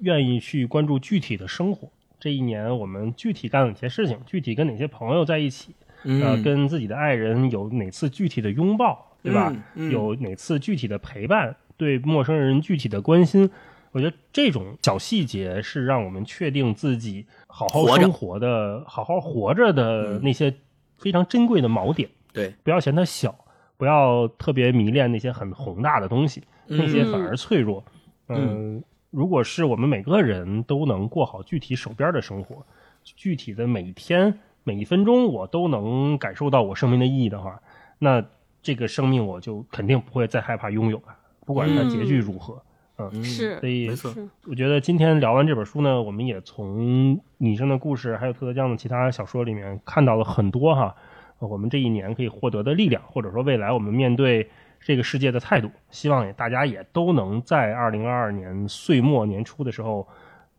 [0.00, 1.88] 愿意去关注具体的生活。
[2.18, 4.18] 这一年我们具体干了哪些事情？
[4.26, 5.72] 具体跟哪些朋友在一起？
[6.02, 9.54] 呃，跟自己的爱人有哪次具体的拥抱，对吧？
[9.90, 11.54] 有哪次具体的陪伴？
[11.78, 13.48] 对陌生人具体的关心，
[13.92, 20.54] 我觉得这种小细节是让我们确定自己好好生活的、好好活着的那些
[20.98, 22.10] 非常珍贵的锚点。
[22.32, 23.34] 对，不要嫌它小，
[23.76, 27.82] 不要特别迷恋那些很宏大的东西，那些反而脆弱。
[28.28, 32.66] 嗯，如果是我们每个人都能过好具体手边的生活，
[33.04, 37.62] 具体的每一天每一分钟，我都能感受到我生命的意义的话，
[37.98, 38.22] 那
[38.62, 41.16] 这个生命我就肯定不会再害怕拥有了。
[41.48, 42.62] 不管它结局如何，
[42.98, 44.14] 嗯，是，所以没错。
[44.44, 50.94] 我觉得今天聊完这本书呢，我们也从女生的故事，还有特德江的其他小说里面看到了很多哈，
[51.38, 55.70] 我们这一年可以获得的力量，或者说未来我们面对这个世界的态度。
[55.88, 60.06] 希望也大家也都能在二零二二年岁末年初的时候，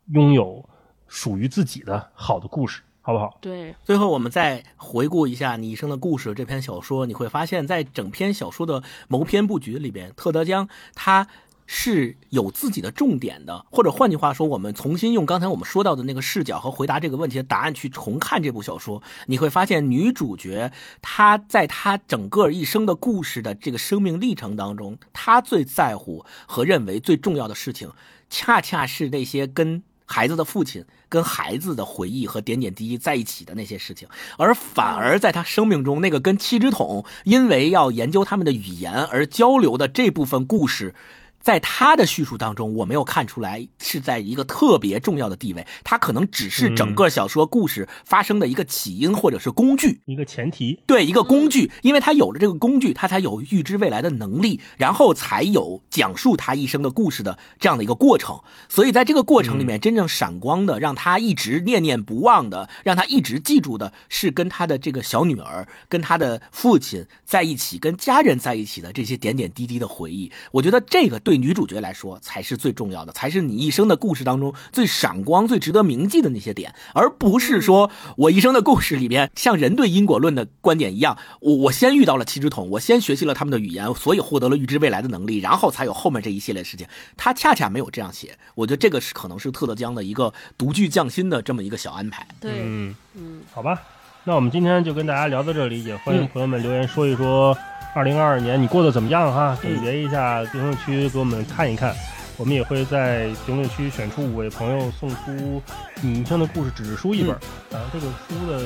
[0.08, 0.68] 拥有
[1.06, 2.82] 属于自己的好的故事。
[3.02, 3.38] 好不好？
[3.40, 11.26] 对，最后我们再回顾一下《你一生的故事》这篇小说，你会发现在整篇小说的谋篇布局里边，特德江他
[11.66, 20.70] 是有自己的重点的，或者换句话说，我们重新用刚才我们说到的那个视角和回答这个问题的答案去重看这部小说，你会发现女主角
[21.00, 27.90] 她在她整个一生的故事的这个生命历程当中，她最在乎和认为最重要的事情，
[28.28, 30.84] 恰恰是那些跟孩子的父亲。
[31.10, 34.08] 跟孩子的回忆和点点滴滴在一起的那些事情，
[34.38, 40.94] 而反而在他生命中那个跟七只桶因为要研究他们的语言而交流的这部分故事。
[41.40, 58.38] 在他的叙述当中，我没有看出来是在一个特别重要的地位，他可能只是整个小说故事发生的一个起因或者是工具，一个前提，对，一个工具，因为他有了这个工具，他才有预知未来的能力，然后才有讲述他一生的故事的这样的一个过程。
[58.68, 70.30] 所以在这个过程里面，真正闪光的，让他一直念念不忘的，让他一直记住的是跟他的这个小女儿、跟他的父亲在一起，跟家人在一起的这些点点滴滴的回忆。
[70.52, 71.29] 我觉得这个对。
[71.30, 86.84] 对女主角来说才是最重要的，才是你一生的故事当中最闪光、最值得铭记的那些点，而不是说我一生的故事里边像人对因果论的观点一样，我我先遇到了七只桶，我先学习了他们的语言，所以获得了预知未来的能力，然后才有后面这一系列事情。
[87.16, 92.26] 他恰恰没有这样写，我觉得这个是可能是特德江的一个独具匠心的这么一个小安排。
[92.40, 93.80] 对，嗯嗯，好吧，
[94.24, 97.56] 那我们今天就跟大家聊到这里，也欢迎朋友们留言说一说。
[97.94, 99.58] 二零二二年你过得怎么样哈？
[99.60, 101.94] 总结一下，评论区给我们看一看。
[102.36, 105.62] 我们也会在评论区选出五位朋友，送出
[106.00, 107.32] 你一生的故事纸质书一本。
[107.32, 108.64] 啊，这个书的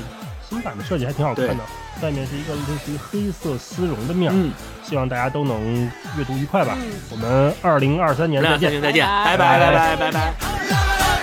[0.48, 1.64] 新版的设计还挺好看的，
[2.00, 4.30] 外面是一个类似于黑色丝绒的面。
[4.32, 4.52] 嗯，
[4.84, 6.76] 希望大家都能阅读愉快吧。
[7.10, 11.13] 我们二零二三年再见，再见，拜拜拜拜拜拜。